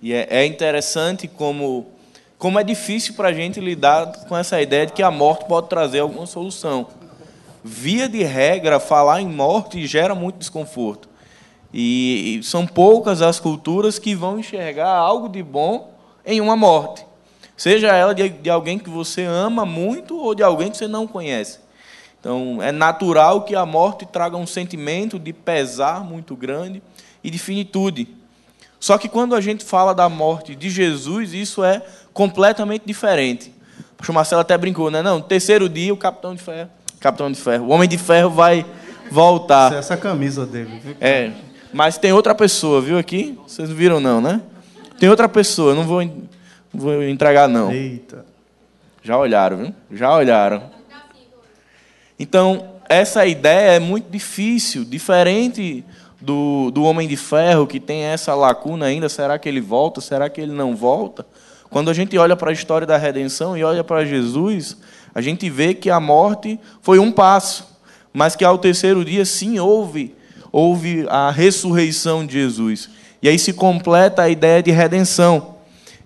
[0.00, 1.88] E é, é interessante como,
[2.38, 5.68] como é difícil para a gente lidar com essa ideia de que a morte pode
[5.68, 6.86] trazer alguma solução.
[7.62, 11.14] Via de regra, falar em morte gera muito desconforto.
[11.78, 15.92] E, e são poucas as culturas que vão enxergar algo de bom
[16.24, 17.04] em uma morte.
[17.54, 21.06] Seja ela de, de alguém que você ama muito ou de alguém que você não
[21.06, 21.58] conhece.
[22.18, 26.82] Então, é natural que a morte traga um sentimento de pesar muito grande
[27.22, 28.08] e de finitude.
[28.80, 31.82] Só que quando a gente fala da morte de Jesus, isso é
[32.14, 33.52] completamente diferente.
[34.08, 35.02] O Marcelo até brincou, né?
[35.02, 38.64] Não, terceiro dia o capitão de ferro, capitão de ferro, o homem de ferro vai
[39.10, 39.74] voltar.
[39.74, 40.96] Essa é a camisa dele.
[41.00, 41.32] É,
[41.72, 43.38] mas tem outra pessoa, viu aqui?
[43.46, 44.40] Vocês viram não, né?
[44.98, 46.12] Tem outra pessoa, não vou, não
[46.72, 47.70] vou entregar não.
[47.70, 48.24] Eita.
[49.02, 49.74] Já olharam, viu?
[49.92, 50.70] Já olharam.
[52.18, 55.84] Então, essa ideia é muito difícil, diferente
[56.20, 60.00] do, do Homem de Ferro, que tem essa lacuna ainda: será que ele volta?
[60.00, 61.26] Será que ele não volta?
[61.70, 64.76] Quando a gente olha para a história da redenção e olha para Jesus,
[65.14, 67.78] a gente vê que a morte foi um passo,
[68.12, 70.15] mas que ao terceiro dia, sim, houve,
[70.56, 72.88] houve a ressurreição de Jesus.
[73.20, 75.56] E aí se completa a ideia de redenção.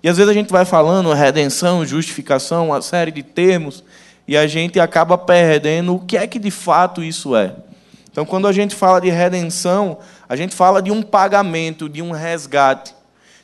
[0.03, 3.84] E às vezes a gente vai falando redenção, justificação, uma série de termos
[4.26, 7.55] e a gente acaba perdendo o que é que de fato isso é.
[8.11, 9.98] Então, quando a gente fala de redenção,
[10.28, 12.92] a gente fala de um pagamento, de um resgate.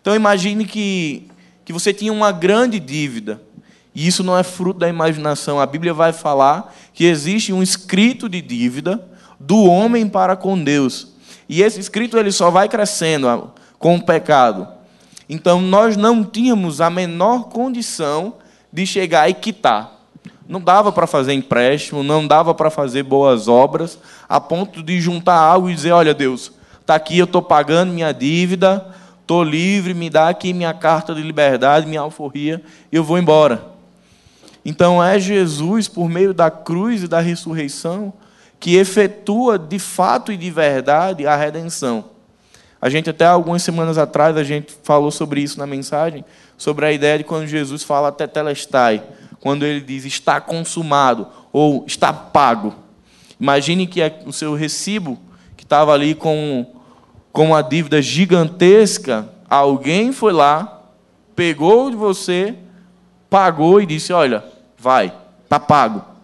[0.01, 1.29] Então, imagine que,
[1.65, 3.41] que você tinha uma grande dívida,
[3.95, 5.61] e isso não é fruto da imaginação.
[5.61, 9.01] A Bíblia vai falar que existe um escrito de dívida
[9.39, 11.09] do homem para com Deus.
[11.49, 14.69] E esse escrito ele só vai crescendo com o pecado.
[15.29, 18.35] Então nós não tínhamos a menor condição
[18.73, 19.93] de chegar e quitar.
[20.49, 25.37] Não dava para fazer empréstimo, não dava para fazer boas obras, a ponto de juntar
[25.37, 28.87] algo e dizer: olha, Deus, está aqui, eu estou pagando minha dívida,
[29.21, 32.63] estou livre, me dá aqui minha carta de liberdade, minha alforria,
[32.93, 33.65] eu vou embora.
[34.65, 38.13] Então é Jesus, por meio da cruz e da ressurreição,
[38.59, 42.05] que efetua de fato e de verdade a redenção.
[42.81, 46.25] A gente até algumas semanas atrás a gente falou sobre isso na mensagem,
[46.57, 49.03] sobre a ideia de quando Jesus fala tetelestai,
[49.41, 52.75] quando ele diz está consumado ou está pago.
[53.41, 55.19] Imagine que é o seu recibo
[55.57, 56.67] que estava ali com,
[57.33, 60.83] com uma dívida gigantesca, alguém foi lá,
[61.35, 62.55] pegou de você,
[63.29, 64.45] pagou e disse: Olha,
[64.79, 65.13] vai,
[65.45, 66.16] está pago.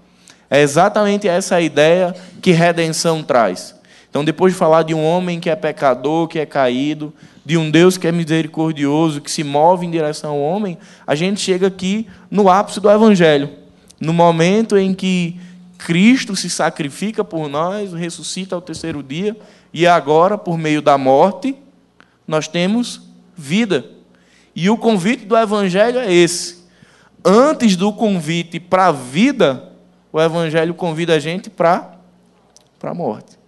[0.53, 3.75] É exatamente essa a ideia que redenção traz.
[4.11, 7.11] Então, depois de falar de um homem que é pecador, que é caído,
[7.43, 10.77] de um Deus que é misericordioso, que se move em direção ao homem,
[11.07, 13.49] a gente chega aqui no ápice do Evangelho,
[13.99, 15.41] no momento em que
[15.79, 19.35] Cristo se sacrifica por nós, ressuscita ao terceiro dia,
[19.73, 21.57] e agora, por meio da morte,
[22.29, 23.01] nós temos
[23.35, 23.87] vida.
[24.55, 26.63] E o convite do Evangelho é esse.
[27.25, 29.72] Antes do convite para a vida,
[30.13, 31.97] o Evangelho convida a gente para
[32.83, 33.39] a morte.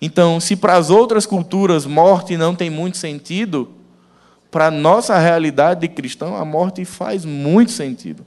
[0.00, 3.70] Então, se para as outras culturas morte não tem muito sentido,
[4.50, 8.24] para a nossa realidade de cristão, a morte faz muito sentido.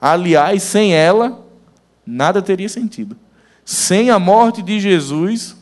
[0.00, 1.44] Aliás, sem ela,
[2.06, 3.16] nada teria sentido.
[3.64, 5.56] Sem a morte de Jesus,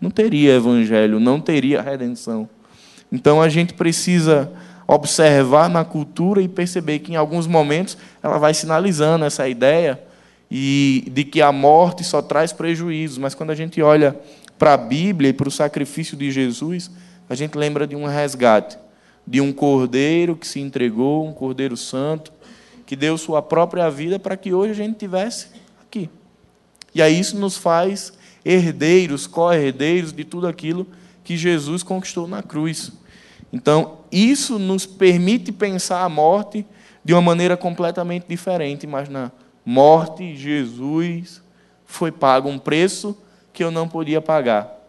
[0.00, 2.48] não teria evangelho, não teria redenção.
[3.10, 4.50] Então a gente precisa
[4.86, 10.00] observar na cultura e perceber que em alguns momentos ela vai sinalizando essa ideia
[10.50, 14.18] e de que a morte só traz prejuízos, mas quando a gente olha
[14.58, 16.90] para a Bíblia e para o sacrifício de Jesus,
[17.28, 18.78] a gente lembra de um resgate,
[19.26, 22.32] de um cordeiro que se entregou, um cordeiro santo,
[22.86, 25.48] que deu sua própria vida para que hoje a gente tivesse
[25.82, 26.08] aqui.
[26.94, 30.86] E aí isso nos faz herdeiros, co-herdeiros de tudo aquilo
[31.22, 32.90] que Jesus conquistou na cruz.
[33.52, 36.64] Então, isso nos permite pensar a morte
[37.04, 38.86] de uma maneira completamente diferente.
[38.86, 39.30] Mas na
[39.70, 41.42] morte, Jesus
[41.84, 43.14] foi pago um preço
[43.52, 44.82] que eu não podia pagar.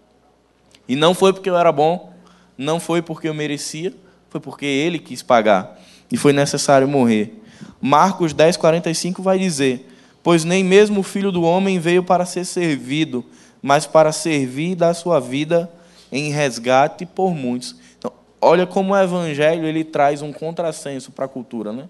[0.88, 2.14] E não foi porque eu era bom,
[2.58, 3.94] não foi porque eu merecia,
[4.30, 5.78] foi porque ele quis pagar.
[6.10, 7.44] E foi necessário morrer.
[7.82, 9.86] Marcos 10, 45 vai dizer:
[10.24, 13.26] Pois nem mesmo o filho do homem veio para ser servido,
[13.62, 15.70] mas para servir dar sua vida
[16.10, 17.76] em resgate por muitos.
[17.98, 21.74] Então, olha como o evangelho ele traz um contrassenso para a cultura.
[21.74, 21.90] Né?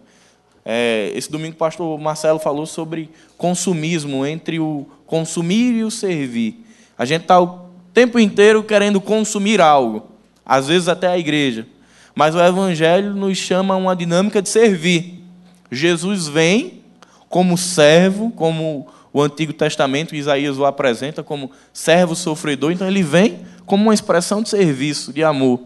[0.72, 6.64] É, esse domingo o pastor Marcelo falou sobre consumismo, entre o consumir e o servir.
[6.96, 10.12] A gente está o tempo inteiro querendo consumir algo,
[10.46, 11.66] às vezes até a igreja.
[12.14, 15.24] Mas o Evangelho nos chama a uma dinâmica de servir.
[15.72, 16.84] Jesus vem
[17.28, 23.40] como servo, como o Antigo Testamento, Isaías o apresenta como servo sofredor, então ele vem
[23.66, 25.60] como uma expressão de serviço, de amor.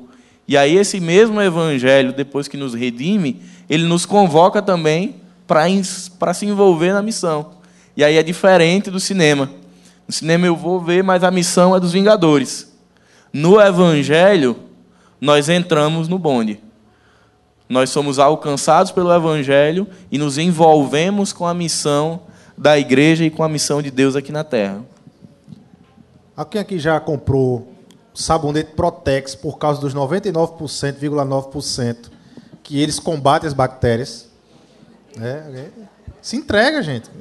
[0.48, 6.46] E aí, esse mesmo Evangelho, depois que nos redime, ele nos convoca também para se
[6.46, 7.52] envolver na missão.
[7.96, 9.50] E aí é diferente do cinema.
[10.08, 12.72] No cinema eu vou ver, mas a missão é dos Vingadores.
[13.32, 14.58] No Evangelho,
[15.20, 16.60] nós entramos no bonde.
[17.70, 22.22] Nós somos alcançados pelo Evangelho e nos envolvemos com a missão
[22.58, 24.82] da igreja e com a missão de Deus aqui na terra.
[26.50, 27.74] Quem aqui já comprou
[28.14, 32.13] sabonete Protex por causa dos 99,9%
[32.64, 34.28] que eles combatem as bactérias?
[35.20, 35.70] É,
[36.22, 37.12] se entrega, gente.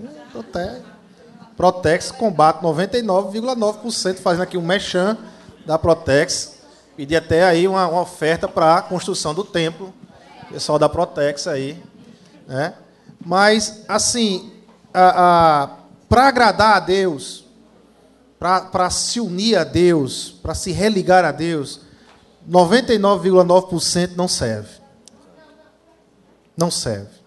[1.57, 2.11] Protex.
[2.11, 5.19] Combate 99,9%, fazendo aqui um mechan
[5.67, 6.61] da Protex.
[6.97, 9.93] Pedi até aí uma, uma oferta para a construção do templo,
[10.49, 11.83] pessoal da Protex aí.
[12.47, 12.75] Né?
[13.25, 14.53] Mas, assim,
[14.93, 17.45] para agradar a Deus,
[18.39, 21.81] para se unir a Deus, para se religar a Deus,
[22.49, 24.82] 99,9% não serve.
[26.57, 27.23] Não serve.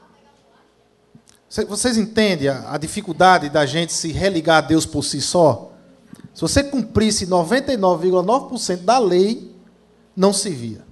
[1.67, 5.71] Vocês entendem a, dificuldade da gente se religar a Deus por si só?
[6.33, 9.55] Se você cumprisse 99,9% da lei,
[10.15, 10.83] não servia.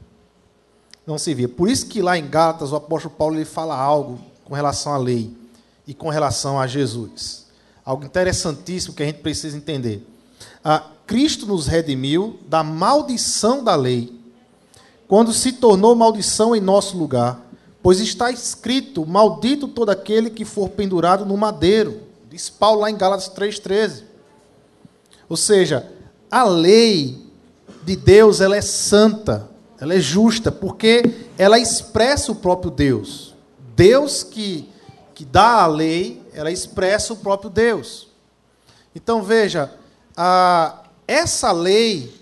[1.05, 1.49] Não servia.
[1.49, 4.97] Por isso que lá em Gálatas o apóstolo Paulo ele fala algo com relação à
[4.97, 5.35] lei
[5.85, 7.47] e com relação a Jesus.
[7.83, 10.07] Algo interessantíssimo que a gente precisa entender.
[10.63, 14.17] Ah, Cristo nos redimiu da maldição da lei,
[15.09, 17.42] quando se tornou maldição em nosso lugar
[17.83, 22.01] Pois está escrito: Maldito todo aquele que for pendurado no madeiro.
[22.29, 24.03] Diz Paulo lá em Gálatas 3,13.
[25.27, 25.91] Ou seja,
[26.31, 27.21] a lei
[27.83, 33.35] de Deus ela é santa, ela é justa, porque ela expressa o próprio Deus.
[33.75, 34.69] Deus que,
[35.13, 38.07] que dá a lei, ela expressa o próprio Deus.
[38.95, 39.73] Então veja,
[40.15, 42.13] a, essa lei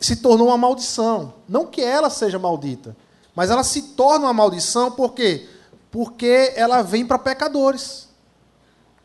[0.00, 1.34] se tornou uma maldição.
[1.48, 2.96] Não que ela seja maldita,
[3.34, 5.48] mas ela se torna uma maldição por quê?
[5.90, 8.08] Porque ela vem para pecadores.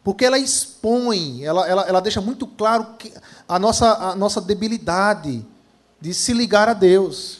[0.03, 2.85] Porque ela expõe, ela, ela, ela deixa muito claro
[3.47, 5.43] a, nossa, a nossa debilidade
[5.99, 7.39] de se ligar a Deus.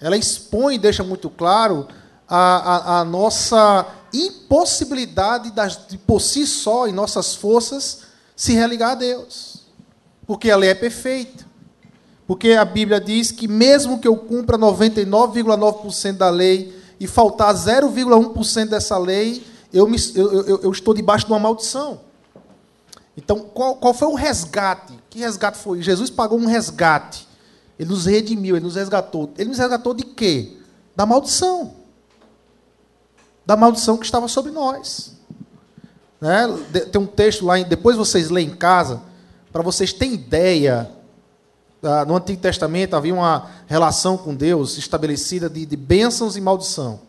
[0.00, 1.86] Ela expõe e deixa muito claro
[2.28, 8.02] a, a, a nossa impossibilidade das, de, por si só, em nossas forças,
[8.34, 9.58] se religar a Deus.
[10.26, 11.45] Porque a lei é perfeita.
[12.26, 18.68] Porque a Bíblia diz que mesmo que eu cumpra 99,9% da lei e faltar 0,1%
[18.68, 22.00] dessa lei, eu, me, eu, eu, eu, estou debaixo de uma maldição.
[23.16, 24.98] Então, qual, qual foi o resgate?
[25.08, 25.82] Que resgate foi?
[25.82, 27.26] Jesus pagou um resgate.
[27.78, 29.30] Ele nos redimiu, ele nos resgatou.
[29.38, 30.56] Ele nos resgatou de quê?
[30.94, 31.74] Da maldição.
[33.44, 35.14] Da maldição que estava sobre nós.
[36.20, 36.46] Né?
[36.90, 39.02] Tem um texto lá, depois vocês leem em casa,
[39.52, 40.90] para vocês terem ideia.
[42.06, 47.00] No Antigo Testamento havia uma relação com Deus estabelecida de, de bênçãos e maldição.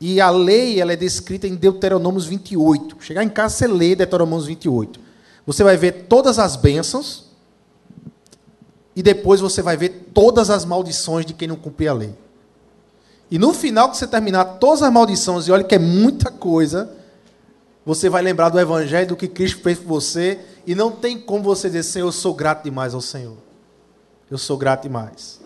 [0.00, 2.96] E a lei ela é descrita em Deuteronômios 28.
[3.00, 5.00] Chegar em casa, você lê Deuteronômios 28.
[5.46, 7.24] Você vai ver todas as bênçãos
[8.96, 12.14] e depois você vai ver todas as maldições de quem não cumprir a lei.
[13.30, 16.90] E no final, que você terminar todas as maldições, e olha que é muita coisa,
[17.84, 21.42] você vai lembrar do Evangelho, do que Cristo fez por você, e não tem como
[21.42, 23.36] você dizer, Senhor, eu sou grato demais ao Senhor.
[24.30, 25.40] Eu sou grato demais.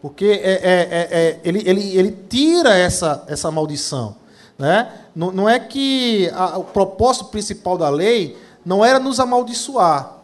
[0.00, 4.16] Porque é, é, é, é, ele, ele, ele tira essa, essa maldição.
[4.58, 4.90] Né?
[5.14, 10.16] Não, não é que a, o propósito principal da lei não era nos amaldiçoar.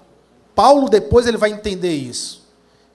[0.54, 2.46] Paulo depois ele vai entender isso.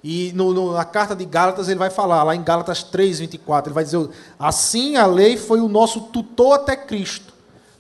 [0.03, 3.70] E no, no, na carta de Gálatas ele vai falar, lá em Gálatas 3, 24,
[3.70, 4.09] ele vai dizer:
[4.39, 7.34] Assim a lei foi o nosso tutor até Cristo,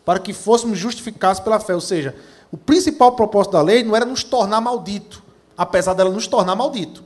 [0.05, 1.73] para que fôssemos justificados pela fé.
[1.73, 2.15] Ou seja,
[2.51, 5.23] o principal propósito da lei não era nos tornar maldito,
[5.57, 7.03] apesar dela nos tornar maldito.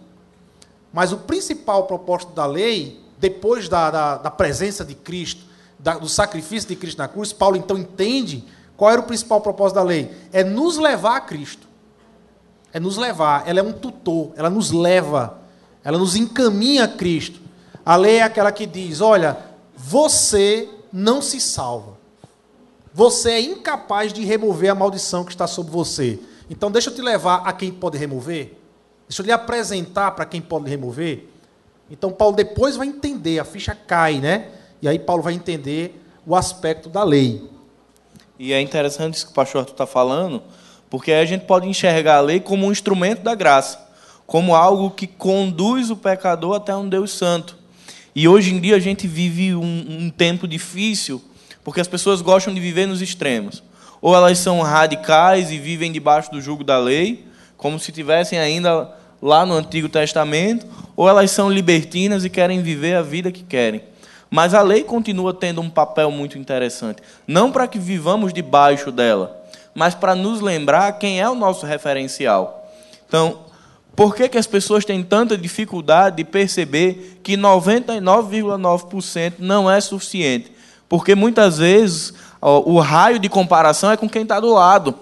[0.95, 5.43] Mas o principal propósito da lei, depois da, da, da presença de Cristo,
[5.77, 8.45] da, do sacrifício de Cristo na cruz, Paulo então entende
[8.77, 11.67] qual era o principal propósito da lei: é nos levar a Cristo.
[12.71, 13.45] É nos levar.
[13.45, 15.37] Ela é um tutor, ela nos leva,
[15.83, 17.41] ela nos encaminha a Cristo.
[17.85, 19.37] A lei é aquela que diz: olha,
[19.75, 21.97] você não se salva.
[22.93, 26.21] Você é incapaz de remover a maldição que está sobre você.
[26.49, 28.61] Então, deixa eu te levar a quem pode remover.
[29.07, 31.27] Deixa eu lhe apresentar para quem pode remover.
[31.89, 34.47] Então, Paulo depois vai entender, a ficha cai, né?
[34.81, 37.47] E aí, Paulo vai entender o aspecto da lei.
[38.37, 40.41] E é interessante isso que o pastor Arthur está falando,
[40.89, 43.79] porque a gente pode enxergar a lei como um instrumento da graça,
[44.25, 47.57] como algo que conduz o pecador até um Deus santo.
[48.15, 51.21] E hoje em dia a gente vive um, um tempo difícil,
[51.63, 53.63] porque as pessoas gostam de viver nos extremos.
[54.01, 57.25] Ou elas são radicais e vivem debaixo do jugo da lei,
[57.57, 58.89] como se tivessem ainda
[59.21, 63.81] lá no Antigo Testamento, ou elas são libertinas e querem viver a vida que querem.
[64.29, 69.41] Mas a lei continua tendo um papel muito interessante, não para que vivamos debaixo dela,
[69.73, 72.69] mas para nos lembrar quem é o nosso referencial.
[73.07, 73.45] Então,
[73.95, 80.51] por que, que as pessoas têm tanta dificuldade de perceber que 99,9% não é suficiente?
[80.89, 84.93] Porque muitas vezes o raio de comparação é com quem está do lado.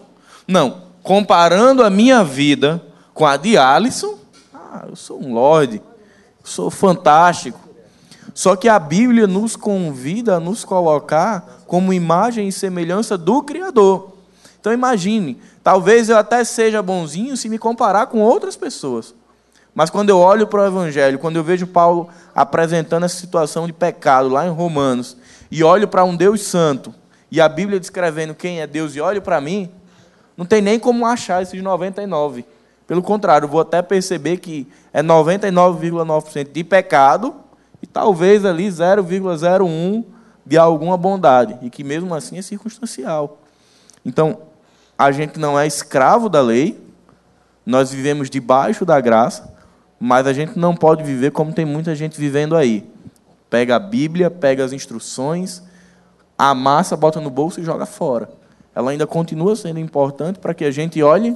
[0.47, 2.81] Não, comparando a minha vida
[3.13, 4.17] com a de Alisson,
[4.53, 5.81] ah, eu sou um lorde,
[6.43, 7.59] sou fantástico.
[8.33, 14.13] Só que a Bíblia nos convida a nos colocar como imagem e semelhança do Criador.
[14.59, 19.13] Então imagine, talvez eu até seja bonzinho se me comparar com outras pessoas.
[19.75, 23.73] Mas quando eu olho para o Evangelho, quando eu vejo Paulo apresentando essa situação de
[23.73, 25.17] pecado lá em Romanos,
[25.51, 26.93] e olho para um Deus santo,
[27.29, 29.69] e a Bíblia descrevendo quem é Deus, e olho para mim,
[30.35, 32.45] não tem nem como achar esses 99.
[32.87, 37.35] Pelo contrário, vou até perceber que é 99,9% de pecado
[37.81, 40.03] e talvez ali 0,01
[40.45, 43.37] de alguma bondade, e que mesmo assim é circunstancial.
[44.05, 44.39] Então,
[44.97, 46.81] a gente não é escravo da lei,
[47.65, 49.53] nós vivemos debaixo da graça,
[49.97, 52.85] mas a gente não pode viver como tem muita gente vivendo aí.
[53.49, 55.63] Pega a Bíblia, pega as instruções,
[56.37, 58.42] amassa, bota no bolso e joga fora
[58.75, 61.35] ela ainda continua sendo importante para que a gente olhe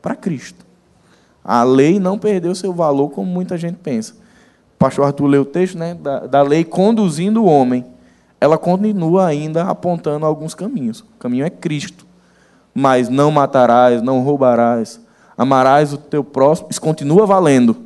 [0.00, 0.64] para Cristo.
[1.44, 4.14] A lei não perdeu seu valor como muita gente pensa.
[4.74, 7.84] O pastor Arthur leu o texto né, da, da lei conduzindo o homem.
[8.40, 11.00] Ela continua ainda apontando alguns caminhos.
[11.00, 12.06] O caminho é Cristo.
[12.74, 15.00] Mas não matarás, não roubarás,
[15.36, 16.68] amarás o teu próximo.
[16.70, 17.76] Isso continua valendo.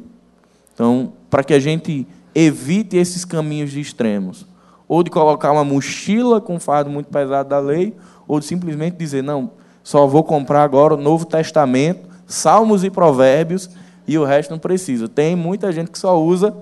[0.73, 4.47] Então, para que a gente evite esses caminhos de extremos.
[4.87, 7.95] Ou de colocar uma mochila com um fardo muito pesado da lei,
[8.27, 9.51] ou de simplesmente dizer, não,
[9.83, 13.69] só vou comprar agora o Novo Testamento, Salmos e Provérbios,
[14.07, 15.09] e o resto não precisa.
[15.09, 16.55] Tem muita gente que só usa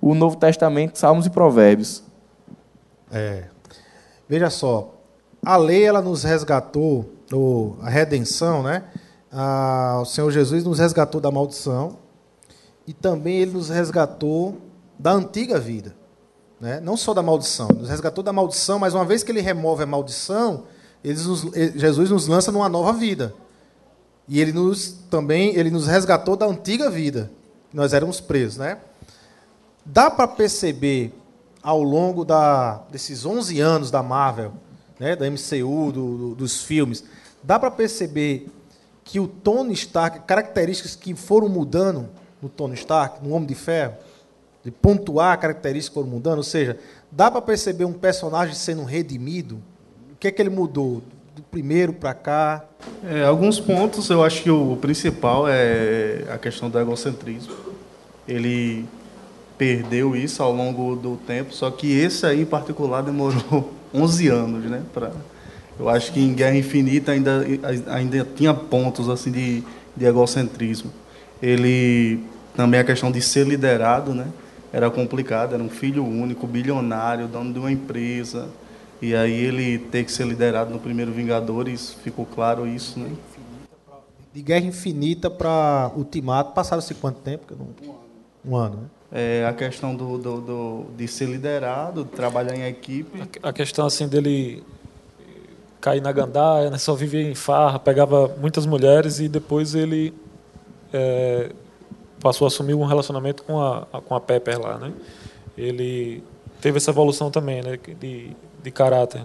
[0.00, 2.02] o Novo Testamento, Salmos e Provérbios.
[3.10, 3.44] É.
[4.28, 4.94] Veja só,
[5.44, 8.84] a lei ela nos resgatou, ou a redenção, né?
[9.32, 11.98] Ah, o Senhor Jesus nos resgatou da maldição
[12.86, 14.56] e também ele nos resgatou
[14.98, 15.94] da antiga vida.
[16.60, 16.80] Né?
[16.80, 19.86] Não só da maldição, nos resgatou da maldição, mas uma vez que ele remove a
[19.86, 20.64] maldição,
[21.14, 21.42] nos,
[21.76, 23.34] Jesus nos lança numa nova vida.
[24.28, 27.30] E ele nos também ele nos resgatou da antiga vida,
[27.72, 28.78] nós éramos presos, né?
[29.84, 31.12] Dá para perceber
[31.62, 34.52] ao longo da, desses 11 anos da Marvel,
[35.00, 37.04] né, da MCU, do, do, dos filmes,
[37.42, 38.48] dá para perceber
[39.04, 42.08] que o Tony Stark, características que foram mudando
[42.40, 43.94] no Tony Stark, no Homem de Ferro,
[44.64, 46.78] de pontuar características que foram mudando, ou seja,
[47.10, 49.62] dá para perceber um personagem sendo redimido.
[50.16, 51.02] O que é que ele mudou
[51.34, 52.64] do primeiro para cá?
[53.04, 57.54] É, alguns pontos, eu acho que o principal é a questão do egocentrismo.
[58.26, 58.86] Ele
[59.58, 64.64] perdeu isso ao longo do tempo, só que esse aí em particular demorou 11 anos,
[64.64, 65.12] né, para
[65.78, 67.44] eu acho que em Guerra Infinita ainda,
[67.88, 69.62] ainda tinha pontos assim de,
[69.94, 70.90] de egocentrismo.
[71.42, 72.20] Ele
[72.56, 74.28] também a questão de ser liderado, né?
[74.72, 78.48] Era complicado, era um filho único, bilionário, dono de uma empresa.
[79.00, 83.14] E aí ele ter que ser liderado no primeiro Vingadores, ficou claro isso, né?
[84.32, 87.54] De Guerra Infinita para Ultimato, passaram-se quanto tempo?
[87.54, 87.98] Um ano.
[88.44, 88.88] Um ano, né?
[89.12, 93.22] É, a questão do, do, do, de ser liderado, de trabalhar em equipe.
[93.42, 94.62] A, a questão assim dele
[95.80, 96.78] cair na gandaia, né?
[96.78, 100.12] só vivia em farra, pegava muitas mulheres e depois ele
[100.92, 101.52] é,
[102.20, 104.92] passou a assumir um relacionamento com a, com a Pepper lá, né?
[105.56, 106.22] Ele
[106.60, 107.78] teve essa evolução também, né?
[108.00, 108.36] De,
[108.66, 109.24] de caráter,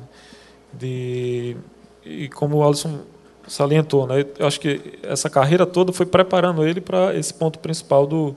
[0.71, 1.57] de
[2.05, 3.01] e como o Alisson
[3.47, 4.23] salientou, né?
[4.37, 8.35] Eu acho que essa carreira toda foi preparando ele para esse ponto principal do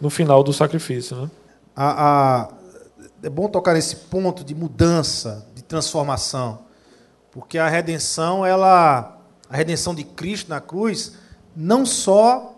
[0.00, 1.30] no final do sacrifício, né?
[1.76, 2.48] A, a,
[3.22, 6.60] é bom tocar nesse ponto de mudança, de transformação.
[7.30, 9.18] Porque a redenção, ela,
[9.50, 11.14] a redenção de Cristo na cruz,
[11.54, 12.54] não só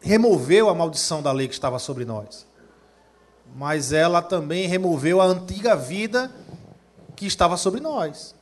[0.00, 2.46] removeu a maldição da lei que estava sobre nós,
[3.54, 6.30] mas ela também removeu a antiga vida
[7.16, 8.34] que estava sobre nós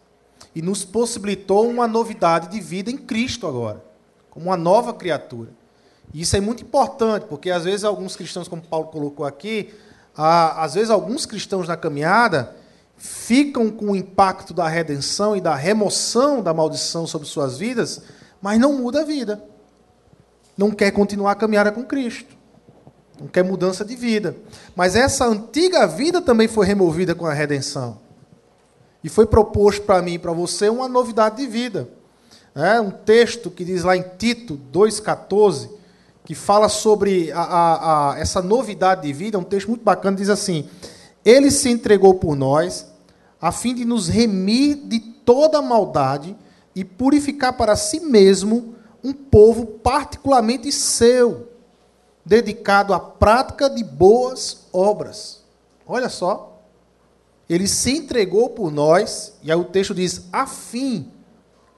[0.54, 3.82] e nos possibilitou uma novidade de vida em Cristo agora,
[4.30, 5.50] como uma nova criatura.
[6.12, 9.72] E isso é muito importante, porque às vezes alguns cristãos, como Paulo colocou aqui,
[10.14, 12.54] às vezes alguns cristãos na caminhada
[12.96, 18.02] ficam com o impacto da redenção e da remoção da maldição sobre suas vidas,
[18.40, 19.42] mas não muda a vida.
[20.56, 22.36] Não quer continuar a caminhada com Cristo.
[23.18, 24.36] Não quer mudança de vida.
[24.76, 28.01] Mas essa antiga vida também foi removida com a redenção.
[29.03, 31.88] E foi proposto para mim e para você uma novidade de vida.
[32.55, 35.70] É um texto que diz lá em Tito 2,14,
[36.24, 40.16] que fala sobre a, a, a, essa novidade de vida, é um texto muito bacana,
[40.16, 40.68] diz assim:
[41.24, 42.86] Ele se entregou por nós,
[43.40, 46.36] a fim de nos remir de toda maldade
[46.76, 51.48] e purificar para si mesmo um povo particularmente seu,
[52.24, 55.42] dedicado à prática de boas obras.
[55.86, 56.51] Olha só.
[57.53, 61.11] Ele se entregou por nós, e aí o texto diz, a fim,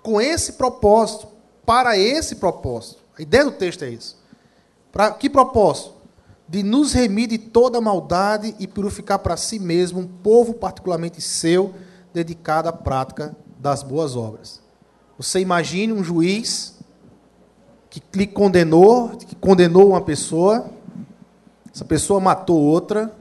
[0.02, 1.26] com esse propósito,
[1.64, 3.02] para esse propósito.
[3.18, 4.16] A ideia do texto é isso.
[4.92, 5.94] Para que propósito?
[6.48, 11.74] de nos remir de toda maldade e purificar para si mesmo um povo particularmente seu,
[12.12, 14.60] dedicado à prática das boas obras.
[15.16, 16.78] Você imagine um juiz
[17.88, 20.66] que lhe condenou, que condenou uma pessoa,
[21.72, 23.12] essa pessoa matou outra,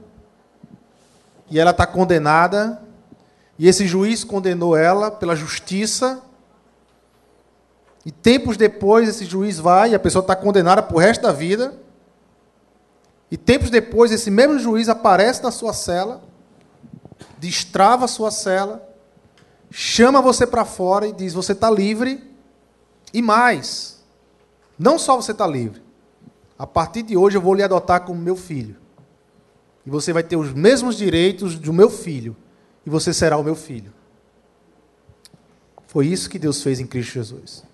[1.50, 2.82] e ela está condenada,
[3.58, 6.22] e esse juiz condenou ela pela justiça,
[8.04, 11.32] e tempos depois esse juiz vai e a pessoa está condenada para o resto da
[11.32, 11.74] vida,
[13.30, 16.22] e tempos depois, esse mesmo juiz aparece na sua cela,
[17.36, 18.88] destrava a sua cela,
[19.70, 22.32] chama você para fora e diz: Você está livre.
[23.12, 24.04] E mais,
[24.78, 25.82] não só você está livre,
[26.58, 28.76] a partir de hoje eu vou lhe adotar como meu filho.
[29.86, 32.36] E você vai ter os mesmos direitos do meu filho.
[32.86, 33.92] E você será o meu filho.
[35.86, 37.64] Foi isso que Deus fez em Cristo Jesus.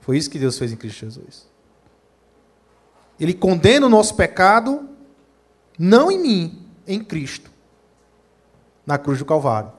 [0.00, 1.48] Foi isso que Deus fez em Cristo Jesus.
[3.18, 4.88] Ele condena o nosso pecado,
[5.78, 7.50] não em mim, em Cristo,
[8.84, 9.72] na cruz do Calvário.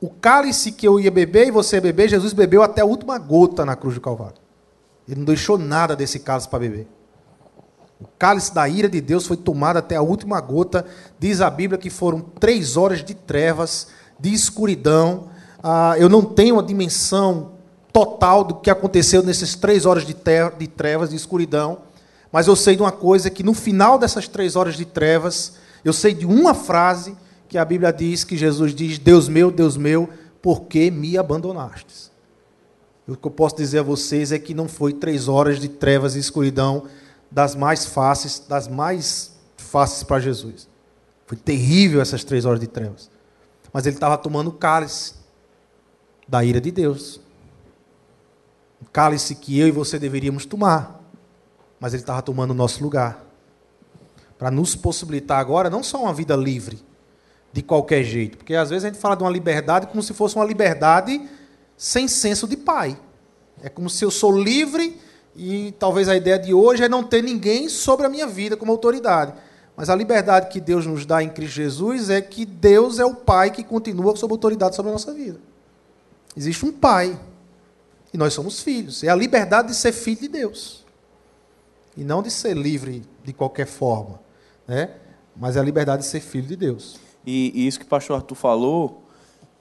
[0.00, 3.18] O cálice que eu ia beber e você ia beber, Jesus bebeu até a última
[3.18, 4.38] gota na cruz do Calvário.
[5.08, 6.86] Ele não deixou nada desse cálice para beber.
[8.00, 10.84] O cálice da ira de Deus foi tomado até a última gota.
[11.18, 13.88] Diz a Bíblia que foram três horas de trevas,
[14.20, 15.28] de escuridão.
[15.62, 17.52] Ah, eu não tenho a dimensão
[17.92, 20.14] total do que aconteceu nessas três horas de,
[20.58, 21.78] de trevas, de escuridão.
[22.30, 25.92] Mas eu sei de uma coisa: que no final dessas três horas de trevas, eu
[25.92, 27.16] sei de uma frase
[27.48, 30.10] que a Bíblia diz que Jesus diz: Deus meu, Deus meu,
[30.42, 32.10] por que me abandonastes?
[33.08, 36.16] O que eu posso dizer a vocês é que não foi três horas de trevas
[36.16, 36.82] e escuridão
[37.30, 40.68] das mais fáceis, das mais fáceis para Jesus.
[41.26, 43.10] Foi terrível essas três horas de trevas.
[43.72, 45.14] Mas ele estava tomando o cálice
[46.26, 47.20] da ira de Deus.
[48.80, 51.00] O cálice que eu e você deveríamos tomar.
[51.80, 53.24] Mas ele estava tomando o nosso lugar.
[54.38, 56.78] Para nos possibilitar agora não só uma vida livre,
[57.52, 58.38] de qualquer jeito.
[58.38, 61.28] Porque às vezes a gente fala de uma liberdade como se fosse uma liberdade
[61.76, 62.98] sem senso de pai.
[63.62, 65.00] É como se eu sou livre
[65.36, 68.72] e talvez a ideia de hoje é não ter ninguém sobre a minha vida como
[68.72, 69.34] autoridade.
[69.76, 73.14] Mas a liberdade que Deus nos dá em Cristo Jesus é que Deus é o
[73.14, 75.38] Pai que continua sob autoridade sobre a nossa vida.
[76.36, 77.18] Existe um Pai.
[78.12, 79.04] E nós somos filhos.
[79.04, 80.84] É a liberdade de ser filho de Deus.
[81.96, 84.18] E não de ser livre de qualquer forma.
[84.66, 84.90] Né?
[85.36, 86.98] Mas é a liberdade de ser filho de Deus.
[87.26, 89.06] E, e isso que o pastor Arthur falou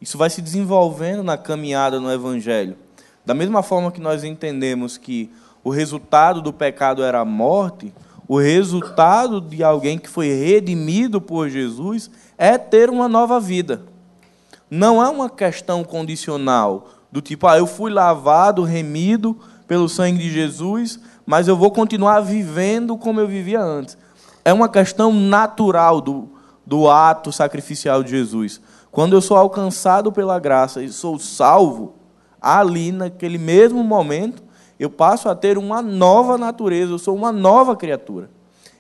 [0.02, 2.78] isso vai se desenvolvendo na caminhada no Evangelho.
[3.26, 5.32] Da mesma forma que nós entendemos que
[5.66, 7.92] o resultado do pecado era a morte,
[8.28, 13.82] o resultado de alguém que foi redimido por Jesus é ter uma nova vida.
[14.70, 19.36] Não é uma questão condicional, do tipo, ah, eu fui lavado, remido
[19.68, 23.98] pelo sangue de Jesus, mas eu vou continuar vivendo como eu vivia antes.
[24.44, 26.30] É uma questão natural do,
[26.64, 28.62] do ato sacrificial de Jesus.
[28.92, 31.96] Quando eu sou alcançado pela graça e sou salvo,
[32.40, 34.45] ali naquele mesmo momento,
[34.80, 38.30] eu passo a ter uma nova natureza, eu sou uma nova criatura.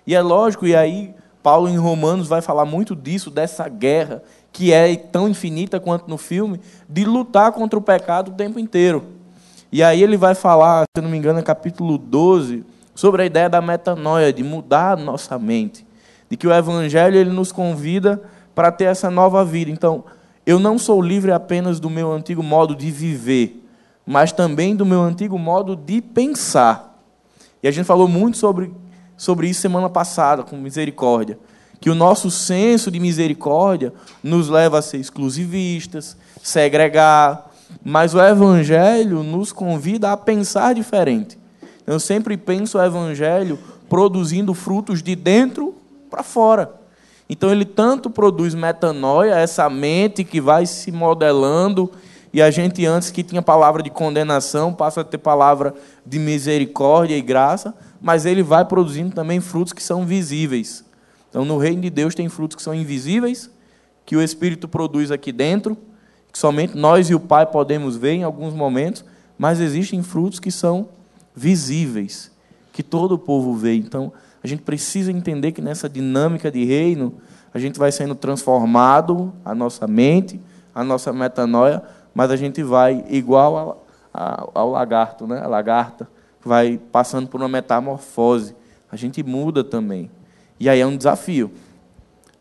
[0.06, 4.74] E é lógico, e aí Paulo em Romanos vai falar muito disso, dessa guerra, que
[4.74, 9.04] é tão infinita quanto no filme, de lutar contra o pecado o tempo inteiro.
[9.72, 13.50] E aí ele vai falar, se não me engano, no capítulo 12, sobre a ideia
[13.50, 15.86] da metanoia, de mudar a nossa mente.
[16.30, 18.22] De que o evangelho ele nos convida
[18.56, 19.70] para ter essa nova vida.
[19.70, 20.06] Então,
[20.46, 23.65] eu não sou livre apenas do meu antigo modo de viver,
[24.06, 27.02] mas também do meu antigo modo de pensar.
[27.64, 28.72] E a gente falou muito sobre,
[29.18, 31.40] sobre isso semana passada, com misericórdia.
[31.80, 33.94] Que o nosso senso de misericórdia
[34.24, 37.52] nos leva a ser exclusivistas, segregar,
[37.84, 41.38] mas o Evangelho nos convida a pensar diferente.
[41.86, 45.76] Eu sempre penso o Evangelho produzindo frutos de dentro
[46.10, 46.74] para fora.
[47.30, 51.92] Então ele tanto produz metanoia, essa mente que vai se modelando,
[52.36, 55.74] e a gente antes que tinha palavra de condenação, passa a ter palavra
[56.06, 60.84] de misericórdia e graça, mas ele vai produzindo também frutos que são visíveis.
[61.30, 63.50] Então no reino de Deus tem frutos que são invisíveis,
[64.06, 65.78] que o Espírito produz aqui dentro,
[66.30, 69.06] que somente nós e o Pai podemos ver em alguns momentos,
[69.38, 70.90] mas existem frutos que são
[71.34, 72.30] visíveis,
[72.74, 73.76] que todo o povo vê.
[73.76, 74.12] Então,
[74.44, 77.14] a gente precisa entender que nessa dinâmica de reino,
[77.54, 80.38] a gente vai sendo transformado, a nossa mente,
[80.76, 81.82] a nossa metanoia,
[82.16, 85.42] mas a gente vai igual ao, ao, ao lagarto, né?
[85.44, 86.10] a lagarta,
[86.44, 88.56] vai passando por uma metamorfose.
[88.90, 90.10] A gente muda também.
[90.58, 91.52] E aí é um desafio.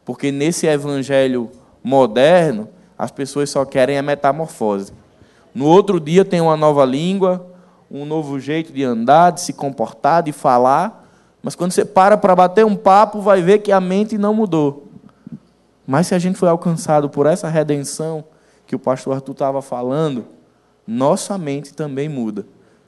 [0.05, 1.51] Porque nesse evangelho
[1.83, 4.93] moderno, as pessoas só querem a metamorfose.
[5.53, 7.45] No outro dia tem uma nova língua,
[7.91, 11.05] um novo jeito de andar, de se comportar, de falar,
[11.45, 14.89] mas quando você para para bater um papo, vai ver que a mente não mudou.
[15.87, 18.25] Mas se a gente foi alcançado por essa redenção
[18.67, 20.27] que o pastor Arthur estava falando,
[20.87, 22.47] nossa mente também muda.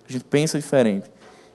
[0.09, 1.11] A gente pensa diferente.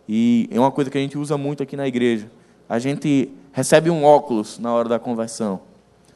[0.07, 2.29] E é uma coisa que a gente usa muito aqui na igreja.
[2.67, 5.61] A gente recebe um óculos na hora da conversão,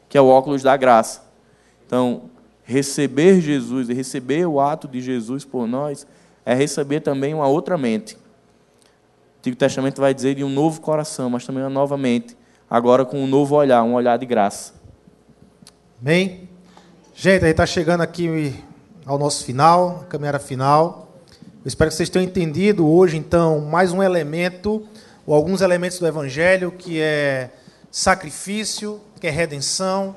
[0.08, 1.22] que é o óculos da graça.
[1.86, 2.22] Então,
[2.64, 6.06] receber Jesus e receber o ato de Jesus por nós
[6.44, 8.16] é receber também uma outra mente.
[9.38, 12.36] Antigo Testamento vai dizer de um novo coração, mas também uma nova mente,
[12.68, 14.74] agora com um novo olhar, um olhar de graça.
[16.00, 16.45] Amém?
[17.18, 18.62] Gente, a gente está chegando aqui
[19.06, 21.18] ao nosso final, a caminhada final.
[21.64, 24.86] Eu espero que vocês tenham entendido hoje, então, mais um elemento,
[25.26, 27.48] ou alguns elementos do Evangelho, que é
[27.90, 30.14] sacrifício, que é redenção,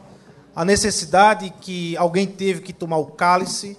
[0.53, 3.77] a necessidade que alguém teve que tomar o cálice,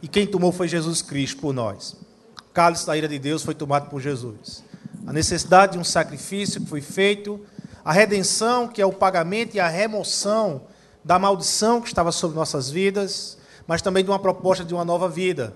[0.00, 1.94] e quem tomou foi Jesus Cristo por nós.
[2.40, 4.64] O cálice da ira de Deus foi tomado por Jesus
[5.06, 7.38] a necessidade de um sacrifício que foi feito,
[7.84, 10.62] a redenção, que é o pagamento e a remoção
[11.04, 15.08] da maldição que estava sobre nossas vidas, mas também de uma proposta de uma nova
[15.08, 15.54] vida.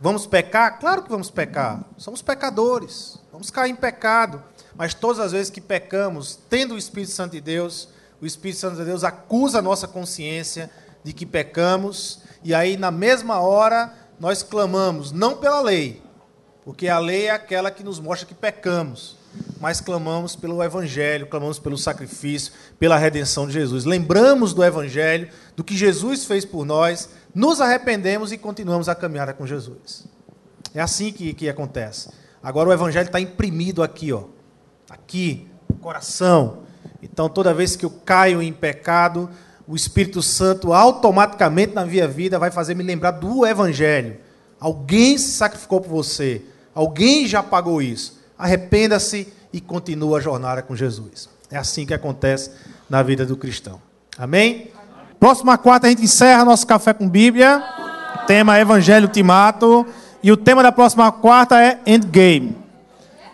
[0.00, 0.78] Vamos pecar?
[0.78, 1.84] Claro que vamos pecar.
[1.96, 3.18] Somos pecadores.
[3.32, 4.42] Vamos cair em pecado.
[4.76, 7.88] mas todas as vezes que pecamos, tendo o Espírito Santo de Deus,
[8.20, 10.70] o Espírito Santo de Deus acusa a nossa consciência
[11.02, 16.02] de que pecamos, e aí na mesma hora nós clamamos, não pela lei,
[16.64, 19.16] porque a lei é aquela que nos mostra que pecamos,
[19.64, 23.86] mas clamamos pelo Evangelho, clamamos pelo sacrifício, pela redenção de Jesus.
[23.86, 29.32] Lembramos do Evangelho, do que Jesus fez por nós, nos arrependemos e continuamos a caminhada
[29.32, 30.04] com Jesus.
[30.74, 32.10] É assim que, que acontece.
[32.42, 34.24] Agora o Evangelho está imprimido aqui, ó,
[34.90, 36.64] aqui, no coração.
[37.02, 39.30] Então toda vez que eu caio em pecado,
[39.66, 44.18] o Espírito Santo automaticamente na minha vida vai fazer me lembrar do Evangelho.
[44.60, 46.42] Alguém se sacrificou por você.
[46.74, 48.22] Alguém já pagou isso.
[48.36, 51.28] Arrependa-se e continua a jornada com Jesus.
[51.48, 52.50] É assim que acontece
[52.90, 53.80] na vida do cristão.
[54.18, 54.72] Amém?
[55.20, 57.62] Próxima quarta a gente encerra nosso café com Bíblia.
[58.26, 59.86] Tema Evangelho Ultimato.
[60.20, 62.56] E o tema da próxima quarta é Endgame.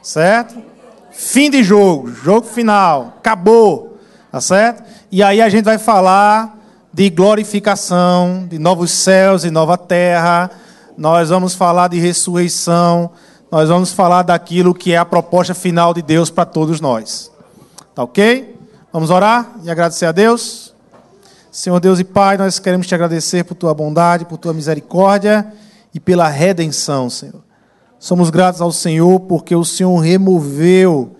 [0.03, 0.63] Certo?
[1.11, 3.99] Fim de jogo, jogo final, acabou.
[4.31, 4.85] Tá certo?
[5.11, 6.55] E aí a gente vai falar
[6.93, 10.51] de glorificação, de novos céus e nova terra.
[10.99, 13.11] Nós vamos falar de ressurreição
[13.51, 17.33] nós vamos falar daquilo que é a proposta final de Deus para todos nós.
[17.95, 18.57] Tá ok?
[18.93, 20.73] Vamos orar e agradecer a Deus.
[21.51, 25.53] Senhor Deus e Pai, nós queremos te agradecer por tua bondade, por tua misericórdia
[25.93, 27.43] e pela redenção, Senhor.
[27.99, 31.17] Somos gratos ao Senhor porque o Senhor removeu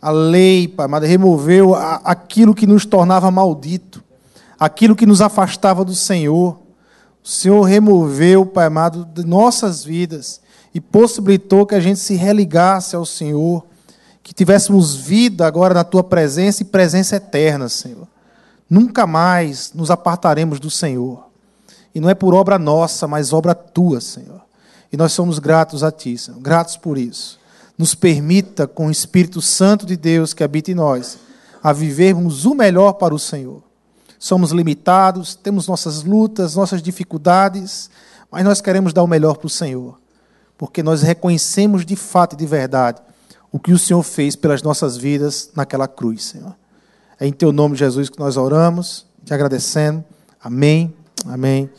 [0.00, 4.04] a lei, Pai, mas removeu aquilo que nos tornava maldito,
[4.56, 6.60] aquilo que nos afastava do Senhor.
[7.24, 10.45] O Senhor removeu, Pai amado, de nossas vidas
[10.76, 13.64] e possibilitou que a gente se religasse ao Senhor,
[14.22, 18.06] que tivéssemos vida agora na tua presença e presença eterna, Senhor.
[18.68, 21.28] Nunca mais nos apartaremos do Senhor.
[21.94, 24.42] E não é por obra nossa, mas obra tua, Senhor.
[24.92, 26.38] E nós somos gratos a ti, Senhor.
[26.40, 27.38] Gratos por isso.
[27.78, 31.16] Nos permita, com o Espírito Santo de Deus que habita em nós,
[31.62, 33.62] a vivermos o melhor para o Senhor.
[34.18, 37.88] Somos limitados, temos nossas lutas, nossas dificuldades,
[38.30, 39.96] mas nós queremos dar o melhor para o Senhor
[40.58, 43.00] porque nós reconhecemos de fato e de verdade
[43.52, 46.54] o que o Senhor fez pelas nossas vidas naquela cruz, Senhor.
[47.18, 50.04] É em teu nome, Jesus, que nós oramos, te agradecendo.
[50.40, 50.94] Amém.
[51.26, 51.70] Amém.